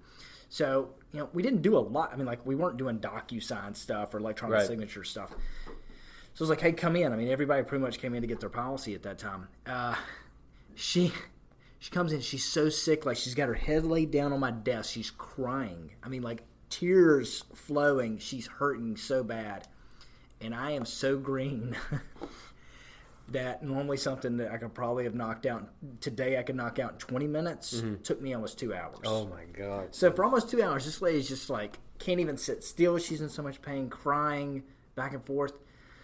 So 0.48 0.94
you 1.12 1.20
know, 1.20 1.28
we 1.32 1.42
didn't 1.42 1.62
do 1.62 1.76
a 1.76 1.80
lot. 1.80 2.10
I 2.12 2.16
mean, 2.16 2.26
like 2.26 2.44
we 2.46 2.54
weren't 2.54 2.76
doing 2.78 2.98
DocuSign 2.98 3.76
stuff 3.76 4.14
or 4.14 4.18
electronic 4.18 4.58
Right. 4.58 4.66
signature 4.66 5.04
stuff. 5.04 5.30
So 6.34 6.42
I 6.42 6.44
was 6.44 6.50
like, 6.50 6.60
"Hey, 6.60 6.72
come 6.72 6.96
in." 6.96 7.12
I 7.12 7.16
mean, 7.16 7.28
everybody 7.28 7.62
pretty 7.64 7.82
much 7.82 7.98
came 7.98 8.14
in 8.14 8.22
to 8.22 8.28
get 8.28 8.40
their 8.40 8.48
policy 8.48 8.94
at 8.94 9.02
that 9.02 9.18
time. 9.18 9.48
Uh, 9.66 9.96
she 10.74 11.12
she 11.80 11.90
comes 11.90 12.12
in. 12.12 12.20
She's 12.20 12.44
so 12.44 12.68
sick. 12.70 13.04
Like 13.04 13.16
she's 13.18 13.34
got 13.34 13.48
her 13.48 13.54
head 13.54 13.84
laid 13.84 14.10
down 14.10 14.32
on 14.32 14.40
my 14.40 14.50
desk. 14.52 14.92
She's 14.92 15.10
crying. 15.10 15.90
I 16.02 16.08
mean, 16.08 16.22
like 16.22 16.44
tears 16.70 17.44
flowing. 17.54 18.18
She's 18.18 18.46
hurting 18.46 18.96
so 18.96 19.22
bad, 19.24 19.66
and 20.40 20.54
I 20.54 20.72
am 20.72 20.84
so 20.84 21.16
green. 21.16 21.76
that 23.30 23.62
normally 23.62 23.96
something 23.96 24.38
that 24.38 24.50
I 24.50 24.56
could 24.56 24.72
probably 24.74 25.04
have 25.04 25.14
knocked 25.14 25.44
out 25.44 25.68
today, 26.00 26.38
I 26.38 26.42
could 26.42 26.56
knock 26.56 26.78
out 26.78 26.92
in 26.92 26.98
20 26.98 27.26
minutes. 27.26 27.82
Took 28.02 28.22
me 28.22 28.32
almost 28.34 28.58
two 28.58 28.74
hours. 28.74 28.98
Oh 29.04 29.26
my 29.26 29.44
god. 29.52 29.94
So 29.94 30.10
for 30.10 30.24
almost 30.24 30.50
two 30.50 30.62
hours, 30.62 30.86
this 30.86 31.02
lady's 31.02 31.28
just 31.28 31.50
like 31.50 31.78
can't 31.98 32.20
even 32.20 32.36
sit 32.36 32.64
still. 32.64 32.98
She's 32.98 33.20
in 33.20 33.28
so 33.28 33.42
much 33.42 33.60
pain, 33.60 33.90
crying 33.90 34.62
back 34.94 35.12
and 35.12 35.24
forth. 35.24 35.52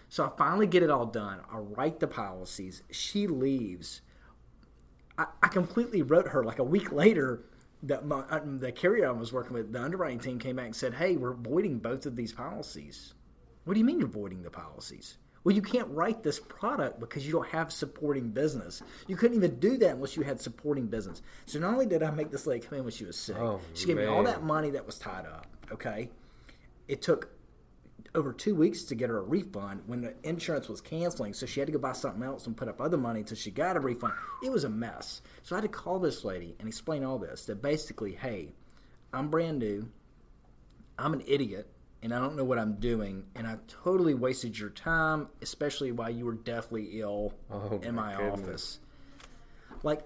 So 0.09 0.23
I 0.25 0.29
finally 0.37 0.67
get 0.67 0.83
it 0.83 0.89
all 0.89 1.05
done. 1.05 1.39
I 1.51 1.57
write 1.57 1.99
the 1.99 2.07
policies. 2.07 2.83
She 2.91 3.27
leaves. 3.27 4.01
I, 5.17 5.25
I 5.41 5.47
completely 5.47 6.01
wrote 6.01 6.27
her 6.29 6.43
like 6.43 6.59
a 6.59 6.63
week 6.63 6.91
later 6.91 7.45
that 7.83 8.05
my, 8.05 8.19
uh, 8.29 8.41
the 8.43 8.71
carrier 8.71 9.07
I 9.07 9.11
was 9.11 9.33
working 9.33 9.53
with, 9.53 9.71
the 9.71 9.81
underwriting 9.81 10.19
team 10.19 10.39
came 10.39 10.57
back 10.57 10.65
and 10.65 10.75
said, 10.75 10.95
"Hey, 10.95 11.15
we're 11.15 11.33
voiding 11.33 11.79
both 11.79 12.05
of 12.05 12.15
these 12.15 12.33
policies." 12.33 13.13
What 13.65 13.73
do 13.73 13.79
you 13.79 13.85
mean 13.85 13.99
you're 13.99 14.07
voiding 14.07 14.43
the 14.43 14.49
policies? 14.49 15.17
Well, 15.43 15.55
you 15.55 15.61
can't 15.61 15.87
write 15.89 16.23
this 16.23 16.39
product 16.39 16.99
because 16.99 17.25
you 17.25 17.31
don't 17.31 17.47
have 17.49 17.71
supporting 17.71 18.29
business. 18.29 18.81
You 19.07 19.15
couldn't 19.15 19.37
even 19.37 19.59
do 19.59 19.77
that 19.77 19.91
unless 19.91 20.15
you 20.15 20.23
had 20.23 20.41
supporting 20.41 20.87
business. 20.87 21.21
So 21.45 21.59
not 21.59 21.73
only 21.73 21.85
did 21.85 22.01
I 22.01 22.09
make 22.09 22.31
this 22.31 22.47
lady 22.47 22.65
come 22.65 22.79
in 22.79 22.83
when 22.83 22.93
she 22.93 23.05
was 23.05 23.15
sick, 23.15 23.37
Oh, 23.37 23.61
she 23.75 23.85
gave 23.85 23.97
me 23.97 24.05
all 24.05 24.23
that 24.23 24.43
money 24.43 24.71
that 24.71 24.85
was 24.85 24.97
tied 24.97 25.27
up. 25.27 25.45
Okay, 25.71 26.09
it 26.87 27.03
took 27.03 27.29
over 28.15 28.33
two 28.33 28.55
weeks 28.55 28.83
to 28.85 28.95
get 28.95 29.09
her 29.09 29.17
a 29.17 29.21
refund 29.21 29.81
when 29.85 30.01
the 30.01 30.15
insurance 30.23 30.67
was 30.67 30.81
canceling. 30.81 31.33
So 31.33 31.45
she 31.45 31.59
had 31.59 31.67
to 31.67 31.73
go 31.73 31.79
buy 31.79 31.93
something 31.93 32.23
else 32.23 32.47
and 32.47 32.57
put 32.57 32.67
up 32.67 32.81
other 32.81 32.97
money 32.97 33.19
until 33.19 33.37
she 33.37 33.51
got 33.51 33.77
a 33.77 33.79
refund. 33.79 34.13
It 34.43 34.51
was 34.51 34.63
a 34.63 34.69
mess. 34.69 35.21
So 35.43 35.55
I 35.55 35.57
had 35.57 35.63
to 35.63 35.67
call 35.67 35.99
this 35.99 36.23
lady 36.23 36.55
and 36.59 36.67
explain 36.67 37.03
all 37.03 37.19
this. 37.19 37.45
That 37.45 37.61
basically, 37.61 38.13
hey, 38.13 38.53
I'm 39.13 39.29
brand 39.29 39.59
new. 39.59 39.89
I'm 40.97 41.13
an 41.13 41.23
idiot 41.27 41.67
and 42.05 42.13
I 42.13 42.19
don't 42.19 42.35
know 42.35 42.43
what 42.43 42.59
I'm 42.59 42.75
doing. 42.75 43.23
And 43.35 43.47
I 43.47 43.57
totally 43.67 44.13
wasted 44.13 44.57
your 44.57 44.69
time, 44.69 45.27
especially 45.41 45.91
while 45.91 46.11
you 46.11 46.25
were 46.25 46.35
deathly 46.35 46.99
ill 47.01 47.33
Oh, 47.51 47.79
in 47.81 47.95
my 47.95 48.15
my, 48.15 48.29
office. 48.29 48.79
Like, 49.81 50.03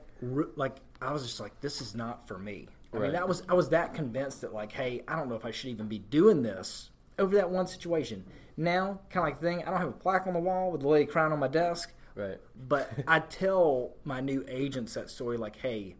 like 0.56 0.78
I 1.02 1.12
was 1.12 1.24
just 1.24 1.42
like, 1.42 1.60
this 1.60 1.82
is 1.82 1.96
not 1.96 2.26
for 2.28 2.40
me. 2.40 2.68
I 2.94 2.98
Right. 2.98 3.04
mean, 3.04 3.12
that 3.12 3.28
was 3.28 3.44
I 3.50 3.54
was 3.54 3.70
that 3.70 3.94
convinced 3.94 4.42
that 4.42 4.54
like, 4.54 4.72
hey, 4.72 5.04
I 5.10 5.16
don't 5.18 5.28
know 5.30 5.36
if 5.36 5.46
I 5.46 5.52
should 5.52 5.70
even 5.72 5.88
be 5.88 6.00
doing 6.00 6.42
this 6.42 6.90
over 7.20 7.36
that 7.36 7.50
one 7.50 7.68
situation. 7.68 8.24
Now, 8.56 9.02
kind 9.10 9.28
of 9.28 9.34
like 9.34 9.42
thing, 9.42 9.62
I 9.64 9.70
don't 9.70 9.80
have 9.80 9.90
a 9.90 9.92
plaque 9.92 10.26
on 10.26 10.34
the 10.34 10.40
wall 10.40 10.72
with 10.72 10.82
the 10.82 10.88
lady 10.88 11.06
crying 11.06 11.34
on 11.34 11.40
my 11.40 11.48
desk, 11.50 11.94
Right. 12.16 12.40
but 12.68 12.90
I 13.08 13.20
tell 13.20 13.92
my 14.06 14.22
new 14.22 14.44
agents 14.48 14.94
that 14.94 15.10
story 15.10 15.38
like, 15.38 15.58
hey, 15.58 15.96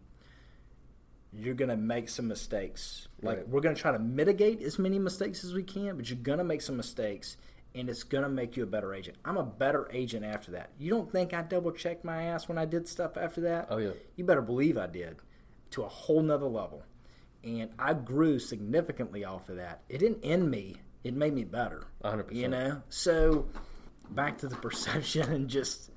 you're 1.32 1.54
gonna 1.54 1.76
make 1.76 2.08
some 2.08 2.26
mistakes. 2.28 3.06
Like 3.22 3.38
Right. 3.38 3.48
we're 3.48 3.60
gonna 3.60 3.74
try 3.76 3.92
to 3.92 3.98
mitigate 3.98 4.62
as 4.62 4.78
many 4.78 4.98
mistakes 4.98 5.44
as 5.44 5.54
we 5.54 5.62
can, 5.62 5.96
but 5.96 6.08
you're 6.10 6.18
gonna 6.20 6.44
make 6.44 6.60
some 6.62 6.76
mistakes, 6.76 7.36
and 7.74 7.88
it's 7.88 8.02
gonna 8.02 8.28
make 8.28 8.56
you 8.56 8.64
a 8.64 8.66
better 8.66 8.92
agent. 8.94 9.16
I'm 9.24 9.36
a 9.36 9.44
better 9.44 9.88
agent 9.92 10.24
after 10.24 10.52
that. 10.52 10.70
You 10.78 10.90
don't 10.90 11.10
think 11.10 11.32
I 11.32 11.42
double 11.42 11.70
checked 11.72 12.04
my 12.04 12.24
ass 12.24 12.48
when 12.48 12.58
I 12.58 12.64
did 12.64 12.88
stuff 12.88 13.16
after 13.16 13.40
that? 13.42 13.68
Oh, 13.70 13.76
yeah. 13.78 13.92
You 14.16 14.24
better 14.24 14.42
believe 14.42 14.76
I 14.76 14.86
did, 14.88 15.16
to 15.70 15.82
a 15.82 15.88
whole 15.88 16.20
nother 16.22 16.46
level, 16.48 16.82
and 17.44 17.70
I 17.78 17.94
grew 17.94 18.38
significantly 18.40 19.24
off 19.24 19.48
of 19.48 19.56
that. 19.56 19.82
It 19.88 19.98
didn't 19.98 20.24
end 20.24 20.50
me; 20.50 20.76
it 21.04 21.14
made 21.14 21.32
me 21.32 21.44
better. 21.44 21.84
100%. 22.02 22.32
You 22.34 22.48
know, 22.48 22.82
so 22.88 23.46
back 24.10 24.38
to 24.38 24.48
the 24.48 24.56
perception 24.66 25.32
and 25.32 25.48
just 25.48 25.90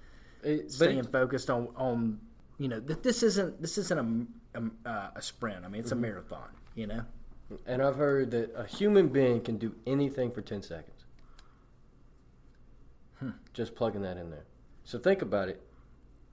It- 0.43 0.71
staying 0.71 0.99
it- 0.99 1.11
focused 1.11 1.49
on 1.49 1.69
on 1.75 2.19
you 2.59 2.67
know 2.67 2.79
that 2.81 3.01
this 3.01 3.23
isn't 3.23 3.59
this 3.61 3.79
isn't 3.79 3.97
a 3.99 4.27
a, 4.55 4.89
uh, 4.89 5.09
a 5.15 5.21
sprint. 5.21 5.63
I 5.65 5.67
mean, 5.67 5.81
it's 5.81 5.91
Mm-hmm. 5.91 5.99
a 6.03 6.07
marathon. 6.07 6.49
You 6.75 6.87
know, 6.87 7.01
and 7.67 7.81
I've 7.83 7.95
heard 7.97 8.31
that 8.31 8.51
a 8.55 8.65
human 8.65 9.09
being 9.09 9.41
can 9.41 9.57
do 9.57 9.75
anything 9.85 10.31
for 10.31 10.41
10 10.41 10.63
seconds. 10.63 11.05
Hmm. 13.19 13.29
Just 13.53 13.75
plugging 13.75 14.01
that 14.01 14.17
in 14.17 14.29
there. 14.31 14.45
So 14.83 14.97
think 14.99 15.21
about 15.21 15.49
it. 15.49 15.61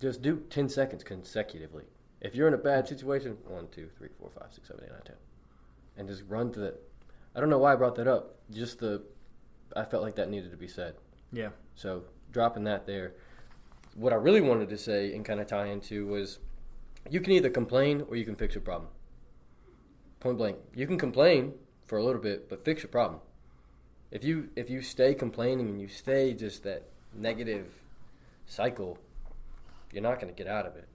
Just 0.00 0.22
do 0.22 0.42
10 0.50 0.68
seconds 0.68 1.04
consecutively. 1.04 1.85
If 2.20 2.35
you're 2.35 2.48
in 2.48 2.54
a 2.54 2.59
bad 2.59 2.88
situation, 2.88 3.37
one, 3.46 3.68
two, 3.70 3.88
three, 3.98 4.09
four, 4.18 4.30
five, 4.30 4.48
six, 4.52 4.68
seven, 4.68 4.85
eight, 4.85 4.90
nine, 4.92 5.00
ten, 5.04 5.16
and 5.96 6.09
just 6.09 6.22
run 6.28 6.52
to 6.52 6.61
that. 6.61 6.80
I 7.35 7.40
don't 7.40 7.50
know 7.50 7.59
why 7.59 7.72
I 7.72 7.76
brought 7.76 7.94
that 7.96 8.09
up. 8.09 8.37
Just 8.50 8.78
the, 8.78 9.02
I 9.76 9.85
felt 9.85 10.02
like 10.02 10.16
that 10.16 10.28
needed 10.30 10.50
to 10.50 10.56
be 10.56 10.68
said. 10.68 10.94
yeah, 11.33 11.50
So 11.76 12.04
dropping 12.33 12.64
that 12.64 12.87
there. 12.87 13.12
What 13.94 14.12
I 14.12 14.16
really 14.16 14.40
wanted 14.40 14.68
to 14.70 14.78
say 14.78 15.14
and 15.14 15.24
kind 15.24 15.40
of 15.40 15.46
tie 15.46 15.66
into 15.66 16.06
was 16.06 16.38
you 17.08 17.20
can 17.20 17.32
either 17.32 17.50
complain 17.50 18.04
or 18.08 18.16
you 18.16 18.24
can 18.24 18.36
fix 18.36 18.54
your 18.54 18.62
problem. 18.62 18.90
Point 20.20 20.38
blank. 20.38 20.58
You 20.74 20.86
can 20.86 20.98
complain 20.98 21.54
for 21.86 21.98
a 21.98 22.04
little 22.04 22.20
bit, 22.20 22.48
but 22.48 22.64
fix 22.64 22.82
your 22.82 22.90
problem. 22.90 23.20
If 24.10 24.24
you 24.24 24.50
if 24.56 24.68
you 24.68 24.82
stay 24.82 25.14
complaining 25.14 25.68
and 25.68 25.80
you 25.80 25.88
stay 25.88 26.34
just 26.34 26.62
that 26.64 26.82
negative 27.14 27.66
cycle, 28.46 28.98
you're 29.92 30.02
not 30.02 30.20
going 30.20 30.32
to 30.34 30.36
get 30.36 30.50
out 30.50 30.66
of 30.66 30.76
it. 30.76 30.88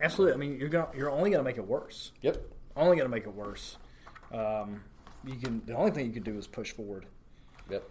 absolutely. 0.00 0.34
I 0.34 0.36
mean, 0.36 0.58
you're 0.60 0.68
gonna 0.68 0.88
you're 0.96 1.10
only 1.10 1.30
gonna 1.30 1.42
make 1.42 1.58
it 1.58 1.66
worse. 1.66 2.12
Yep. 2.22 2.38
Only 2.76 2.96
gonna 2.96 3.08
make 3.08 3.24
it 3.24 3.34
worse. 3.34 3.76
Um, 4.32 4.82
you 5.24 5.34
can 5.36 5.62
the 5.66 5.74
only 5.74 5.90
thing 5.90 6.06
you 6.06 6.12
can 6.12 6.22
do 6.22 6.38
is 6.38 6.46
push 6.46 6.72
forward, 6.72 7.06
Yep. 7.68 7.82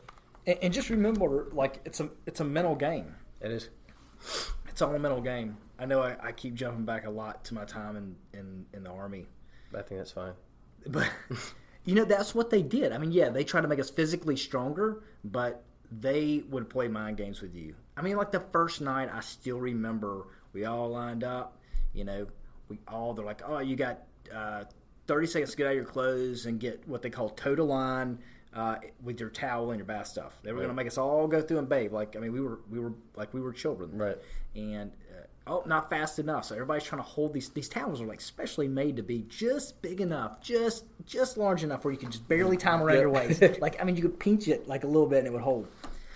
and, 0.45 0.57
and 0.63 0.73
just 0.73 0.89
remember, 0.89 1.49
like 1.51 1.81
it's 1.85 1.99
a 1.99 2.09
it's 2.25 2.39
a 2.39 2.45
mental 2.45 2.75
game. 2.75 3.13
It 3.41 3.51
is. 3.51 3.69
It's 4.69 4.81
all 4.81 4.95
a 4.95 4.99
mental 4.99 5.21
game. 5.21 5.57
I 5.79 5.85
know 5.85 6.01
I, 6.01 6.15
I 6.21 6.31
keep 6.31 6.55
jumping 6.55 6.85
back 6.85 7.05
a 7.05 7.09
lot 7.09 7.45
to 7.45 7.53
my 7.53 7.65
time 7.65 7.95
in, 7.95 8.15
in, 8.33 8.65
in 8.73 8.83
the 8.83 8.89
army. 8.89 9.27
I 9.73 9.81
think 9.81 9.99
that's 9.99 10.11
fine. 10.11 10.33
But 10.87 11.09
you 11.85 11.93
know 11.95 12.05
that's 12.05 12.33
what 12.33 12.49
they 12.49 12.61
did. 12.61 12.91
I 12.91 12.97
mean, 12.97 13.11
yeah, 13.11 13.29
they 13.29 13.43
tried 13.43 13.61
to 13.61 13.67
make 13.67 13.79
us 13.79 13.89
physically 13.89 14.37
stronger, 14.37 15.03
but 15.23 15.63
they 15.91 16.43
would 16.49 16.69
play 16.69 16.87
mind 16.87 17.17
games 17.17 17.41
with 17.41 17.55
you. 17.55 17.75
I 17.95 18.01
mean, 18.01 18.17
like 18.17 18.31
the 18.31 18.39
first 18.39 18.81
night, 18.81 19.09
I 19.13 19.19
still 19.21 19.59
remember 19.59 20.25
we 20.53 20.65
all 20.65 20.89
lined 20.89 21.23
up. 21.23 21.59
You 21.93 22.05
know, 22.05 22.27
we 22.69 22.79
all 22.87 23.13
they're 23.13 23.25
like, 23.25 23.41
"Oh, 23.45 23.59
you 23.59 23.75
got 23.75 23.99
uh, 24.33 24.63
30 25.07 25.27
seconds 25.27 25.51
to 25.51 25.57
get 25.57 25.67
out 25.67 25.71
of 25.71 25.75
your 25.75 25.85
clothes 25.85 26.45
and 26.45 26.59
get 26.59 26.87
what 26.87 27.01
they 27.01 27.09
call 27.09 27.29
toe 27.29 27.55
to 27.55 27.63
line." 27.63 28.19
Uh, 28.53 28.77
with 29.03 29.19
your 29.19 29.29
towel 29.29 29.69
and 29.69 29.77
your 29.77 29.85
bath 29.85 30.07
stuff, 30.07 30.33
they 30.41 30.51
were 30.51 30.57
going 30.57 30.69
to 30.69 30.73
make 30.73 30.87
us 30.87 30.97
all 30.97 31.27
go 31.27 31.41
through 31.41 31.59
and 31.59 31.69
bathe. 31.69 31.91
Like 31.91 32.15
I 32.15 32.19
mean, 32.19 32.31
we 32.31 32.39
were 32.41 32.59
we 32.71 32.79
were 32.79 32.93
like 33.15 33.31
we 33.33 33.39
were 33.41 33.51
children, 33.53 33.95
Right. 33.95 34.17
and 34.55 34.91
oh, 35.47 35.63
not 35.65 35.89
fast 35.89 36.19
enough. 36.19 36.45
So 36.45 36.55
everybody's 36.55 36.83
trying 36.83 37.01
to 37.01 37.07
hold 37.07 37.33
these. 37.33 37.49
These 37.49 37.69
towels 37.69 38.01
are 38.01 38.05
like 38.05 38.21
specially 38.21 38.67
made 38.67 38.95
to 38.97 39.03
be 39.03 39.25
just 39.29 39.81
big 39.81 40.01
enough, 40.01 40.41
just 40.41 40.85
just 41.05 41.37
large 41.37 41.63
enough 41.63 41.83
where 41.85 41.91
you 41.91 41.97
can 41.97 42.11
just 42.11 42.27
barely 42.27 42.57
time 42.57 42.81
around 42.81 42.95
Yeah. 42.95 43.01
your 43.01 43.09
waist. 43.09 43.41
like 43.61 43.81
I 43.81 43.83
mean, 43.85 43.95
you 43.95 44.01
could 44.01 44.19
pinch 44.19 44.47
it 44.47 44.67
like 44.67 44.83
a 44.83 44.87
little 44.87 45.07
bit 45.07 45.19
and 45.19 45.27
it 45.27 45.33
would 45.33 45.41
hold. 45.41 45.67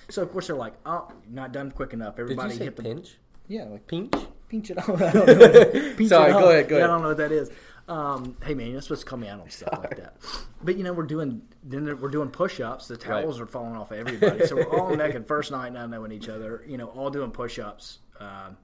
So 0.09 0.21
of 0.21 0.31
course 0.31 0.47
they're 0.47 0.55
like, 0.55 0.73
oh, 0.85 1.07
not 1.29 1.51
done 1.53 1.71
quick 1.71 1.93
enough. 1.93 2.19
Everybody 2.19 2.55
hit 2.57 2.75
the 2.75 2.83
pinch? 2.83 3.17
yeah, 3.47 3.63
like 3.65 3.87
Pinch? 3.87 4.13
pinch 4.49 4.69
it 4.71 4.77
on. 4.89 5.01
I 5.01 5.11
don't 5.11 5.25
know. 5.27 5.93
Pinch 5.95 6.09
Sorry, 6.09 6.31
go 6.33 6.49
ahead, 6.49 6.67
go 6.67 6.77
Yeah, 6.77 6.83
ahead. 6.85 6.89
I 6.89 6.93
don't 6.93 7.01
know 7.01 7.07
what 7.09 7.17
that 7.17 7.31
is. 7.31 7.49
Um, 7.87 8.37
hey 8.45 8.53
man, 8.53 8.71
you're 8.71 8.81
supposed 8.81 9.01
to 9.01 9.07
call 9.07 9.19
me 9.19 9.27
out 9.27 9.39
on 9.41 9.49
stuff 9.49 9.79
like 9.79 9.97
that. 9.97 10.15
But 10.63 10.77
you 10.77 10.83
know, 10.83 10.93
we're 10.93 11.03
doing 11.03 11.41
then 11.63 11.85
we're 11.99 12.09
doing 12.09 12.29
push-ups. 12.29 12.87
The 12.87 12.95
towels 12.97 13.39
are 13.39 13.45
falling 13.47 13.75
off 13.75 13.91
of 13.91 13.97
everybody, 13.99 14.45
so 14.45 14.55
we're 14.55 14.69
all 14.79 14.95
naked 14.95 15.27
first 15.27 15.51
night, 15.51 15.73
not 15.73 15.89
knowing 15.89 16.11
each 16.11 16.29
other. 16.29 16.63
You 16.67 16.77
know, 16.77 16.87
all 16.87 17.09
doing 17.09 17.31
push-ups. 17.31 17.99
Um, 18.19 18.55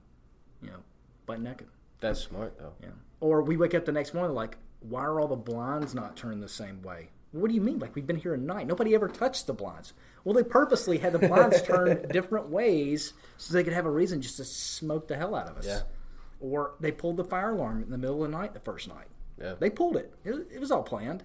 you 0.62 0.70
know, 0.70 0.78
butt 1.26 1.42
naked. 1.42 1.68
That's 2.00 2.20
smart 2.20 2.58
though. 2.58 2.74
Yeah. 2.82 2.90
Or 3.20 3.42
we 3.42 3.58
wake 3.58 3.74
up 3.74 3.86
the 3.86 3.92
next 3.92 4.14
morning 4.14 4.36
like, 4.36 4.58
why 4.82 5.02
are 5.04 5.20
all 5.20 5.28
the 5.28 5.36
blinds 5.36 5.96
not 5.96 6.16
turned 6.16 6.42
the 6.44 6.50
same 6.50 6.82
way? 6.84 7.10
What 7.32 7.50
do 7.50 7.56
you 7.56 7.62
mean? 7.62 7.80
Like 7.80 7.96
we've 7.96 8.08
been 8.08 8.16
here 8.18 8.34
a 8.34 8.38
night. 8.38 8.68
Nobody 8.68 8.96
ever 8.96 9.08
touched 9.08 9.48
the 9.48 9.54
blinds. 9.54 9.94
Well, 10.24 10.34
they 10.34 10.44
purposely 10.44 10.98
had 10.98 11.14
the 11.14 11.20
blinds 11.20 11.62
turned 11.64 12.10
different 12.10 12.50
ways 12.50 13.14
so 13.38 13.54
they 13.54 13.64
could 13.64 13.74
have 13.74 13.86
a 13.86 13.92
reason 13.92 14.22
just 14.22 14.38
to 14.38 14.46
smoke 14.46 15.08
the 15.08 15.16
hell 15.18 15.36
out 15.36 15.50
of 15.50 15.58
us. 15.58 15.66
Yeah. 15.68 15.82
Or 16.40 16.76
they 16.80 16.92
pulled 16.92 17.18
the 17.18 17.24
fire 17.24 17.52
alarm 17.52 17.82
in 17.84 17.90
the 17.90 17.98
middle 17.98 18.24
of 18.24 18.32
the 18.32 18.38
night 18.38 18.54
the 18.54 18.60
first 18.60 18.88
night. 18.88 19.08
Yeah. 19.42 19.56
They 19.60 19.70
pulled 19.70 19.98
it. 19.98 20.14
It, 20.24 20.32
was- 20.36 20.46
it 20.54 20.60
was 20.60 20.72
all 20.72 20.84
planned. 20.84 21.24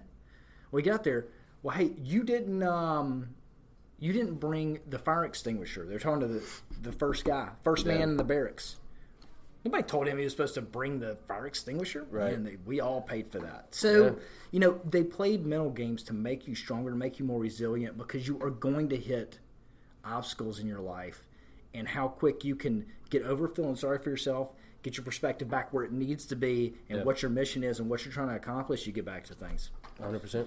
We 0.71 0.81
got 0.81 1.03
there. 1.03 1.27
Well, 1.61 1.75
hey, 1.77 1.91
you 2.03 2.23
didn't. 2.23 2.63
Um, 2.63 3.29
you 3.99 4.11
didn't 4.11 4.35
bring 4.35 4.79
the 4.89 4.99
fire 4.99 5.23
extinguisher. 5.23 5.85
They're 5.85 5.99
talking 5.99 6.21
to 6.21 6.27
the 6.27 6.43
the 6.81 6.91
first 6.91 7.23
guy, 7.23 7.49
first 7.63 7.85
Yeah. 7.85 7.93
man 7.99 8.09
in 8.09 8.17
the 8.17 8.23
barracks. 8.23 8.75
Nobody 9.65 9.83
told 9.83 10.07
him 10.07 10.17
he 10.17 10.23
was 10.25 10.33
supposed 10.33 10.55
to 10.55 10.61
bring 10.61 10.99
the 10.99 11.15
fire 11.27 11.47
extinguisher. 11.47 12.05
Right. 12.11 12.33
And 12.33 12.45
they, 12.45 12.57
we 12.65 12.81
all 12.81 13.01
paid 13.01 13.31
for 13.31 13.39
that. 13.39 13.67
So, 13.71 14.03
Yeah. 14.05 14.11
you 14.51 14.59
know, 14.59 14.81
they 14.89 15.03
played 15.03 15.45
mental 15.45 15.69
games 15.69 16.03
to 16.03 16.13
make 16.13 16.47
you 16.47 16.53
stronger, 16.55 16.89
to 16.91 16.97
make 16.97 17.17
you 17.17 17.25
more 17.25 17.39
resilient, 17.39 17.97
because 17.97 18.27
you 18.27 18.37
are 18.41 18.49
going 18.49 18.89
to 18.89 18.97
hit 18.97 19.39
obstacles 20.03 20.59
in 20.59 20.67
your 20.67 20.81
life, 20.81 21.25
and 21.73 21.87
how 21.87 22.09
quick 22.09 22.43
you 22.43 22.55
can 22.57 22.85
get 23.09 23.23
over 23.23 23.47
feeling 23.47 23.75
sorry 23.77 23.99
for 23.99 24.09
yourself, 24.09 24.49
get 24.81 24.97
your 24.97 25.05
perspective 25.05 25.49
back 25.49 25.71
where 25.71 25.85
it 25.85 25.93
needs 25.93 26.25
to 26.25 26.35
be, 26.35 26.75
and 26.89 26.99
Yeah. 26.99 27.03
what 27.05 27.21
your 27.21 27.31
mission 27.31 27.63
is, 27.63 27.79
and 27.79 27.89
what 27.89 28.03
you're 28.03 28.13
trying 28.13 28.27
to 28.29 28.35
accomplish. 28.35 28.85
You 28.85 28.91
get 28.91 29.05
back 29.05 29.23
to 29.25 29.33
things. 29.33 29.71
100%. 30.01 30.45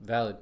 Valid. 0.00 0.36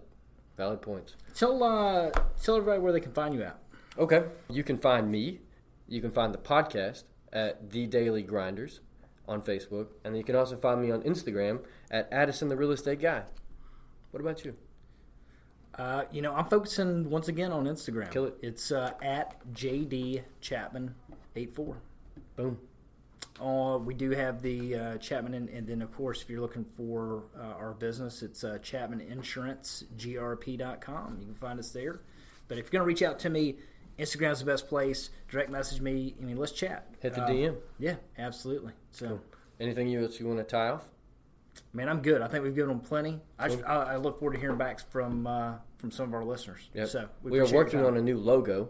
Valid 0.56 0.80
points. 0.80 1.16
Tell 1.34 1.62
uh, 1.62 2.10
tell 2.42 2.56
everybody 2.56 2.80
where 2.80 2.92
they 2.92 3.00
can 3.00 3.12
find 3.12 3.34
you 3.34 3.42
at. 3.42 3.58
Okay. 3.98 4.24
You 4.48 4.62
can 4.62 4.78
find 4.78 5.10
me. 5.10 5.40
You 5.88 6.00
can 6.00 6.10
find 6.12 6.32
the 6.32 6.38
podcast 6.38 7.02
at 7.32 7.70
The 7.70 7.86
Daily 7.86 8.22
Grinders 8.22 8.80
on 9.28 9.42
Facebook. 9.42 9.88
And 10.04 10.16
you 10.16 10.24
can 10.24 10.36
also 10.36 10.56
find 10.56 10.80
me 10.80 10.90
on 10.90 11.02
Instagram 11.02 11.60
at 11.90 12.10
Addison 12.12 12.48
the 12.48 12.56
Real 12.56 12.72
Estate 12.72 13.00
Guy. 13.00 13.22
What 14.10 14.20
about 14.20 14.44
you? 14.44 14.54
Uh, 15.74 16.04
you 16.10 16.22
know, 16.22 16.34
I'm 16.34 16.46
focusing 16.46 17.10
once 17.10 17.28
again 17.28 17.52
on 17.52 17.66
Instagram. 17.66 18.10
Kill 18.10 18.24
it. 18.26 18.36
It's 18.40 18.72
uh, 18.72 18.92
at 19.02 19.36
JD 19.52 20.22
Chapman 20.40 20.94
84. 21.34 21.76
Boom. 22.36 22.58
Uh, 23.38 23.78
we 23.78 23.92
do 23.92 24.12
have 24.12 24.40
the 24.40 24.74
uh, 24.74 24.96
Chapman, 24.96 25.34
and, 25.34 25.50
and 25.50 25.66
then 25.66 25.82
of 25.82 25.94
course, 25.94 26.22
if 26.22 26.30
you're 26.30 26.40
looking 26.40 26.64
for 26.64 27.24
uh, 27.38 27.52
our 27.58 27.74
business, 27.74 28.22
it's 28.22 28.44
uh, 28.44 28.56
ChapmanInsuranceGRP.com. 28.62 31.16
You 31.20 31.26
can 31.26 31.34
find 31.34 31.58
us 31.58 31.68
there. 31.70 32.00
But 32.48 32.58
if 32.58 32.64
you're 32.64 32.70
going 32.70 32.82
to 32.82 32.86
reach 32.86 33.02
out 33.02 33.18
to 33.20 33.28
me, 33.28 33.56
Instagram 33.98 34.32
is 34.32 34.40
the 34.40 34.44
best 34.44 34.68
place. 34.68 35.10
Direct 35.28 35.50
message 35.50 35.80
me. 35.80 36.14
I 36.20 36.24
mean, 36.24 36.36
let's 36.36 36.52
chat. 36.52 36.88
Hit 37.00 37.14
the 37.14 37.22
Uh, 37.22 37.28
DM. 37.28 37.56
Yeah, 37.78 37.96
absolutely. 38.18 38.72
So 38.90 39.20
anything 39.60 39.94
else 39.94 40.20
you 40.20 40.26
want 40.26 40.38
to 40.38 40.44
tie 40.44 40.68
off? 40.68 40.84
Man, 41.72 41.88
I'm 41.88 42.02
good. 42.02 42.20
I 42.20 42.28
think 42.28 42.44
we've 42.44 42.54
given 42.54 42.68
them 42.68 42.80
plenty. 42.80 43.20
I, 43.38 43.46
I, 43.66 43.74
I 43.74 43.96
look 43.96 44.18
forward 44.18 44.34
to 44.34 44.40
hearing 44.40 44.58
back 44.58 44.80
from 44.90 45.26
uh, 45.26 45.54
from 45.78 45.90
some 45.90 46.06
of 46.08 46.14
our 46.14 46.24
listeners. 46.24 46.68
Yep. 46.74 46.88
So 46.88 47.08
we, 47.22 47.38
are 47.38 47.46
working 47.46 47.84
on 47.84 47.96
a 47.96 48.02
new 48.02 48.18
logo, 48.18 48.68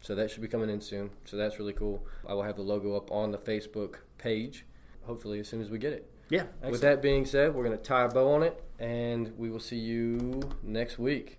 so 0.00 0.14
that 0.14 0.30
should 0.30 0.42
be 0.42 0.48
coming 0.48 0.70
in 0.70 0.80
soon. 0.80 1.10
So 1.24 1.36
that's 1.36 1.58
really 1.58 1.72
cool. 1.72 2.04
I 2.28 2.34
will 2.34 2.42
have 2.42 2.56
the 2.56 2.62
logo 2.62 2.96
up 2.96 3.10
on 3.12 3.30
the 3.30 3.38
Facebook 3.38 3.96
page, 4.18 4.66
hopefully 5.02 5.38
as 5.38 5.48
soon 5.48 5.60
as 5.60 5.70
we 5.70 5.78
get 5.78 5.92
it. 5.92 6.10
Yeah. 6.28 6.44
With 6.68 6.80
that 6.80 7.02
being 7.02 7.24
said, 7.24 7.54
we're 7.54 7.64
going 7.64 7.76
to 7.76 7.82
tie 7.82 8.02
a 8.04 8.08
bow 8.08 8.32
on 8.32 8.42
it, 8.42 8.60
and 8.80 9.32
we 9.38 9.48
will 9.48 9.60
see 9.60 9.76
you 9.76 10.40
next 10.62 10.98
week. 10.98 11.38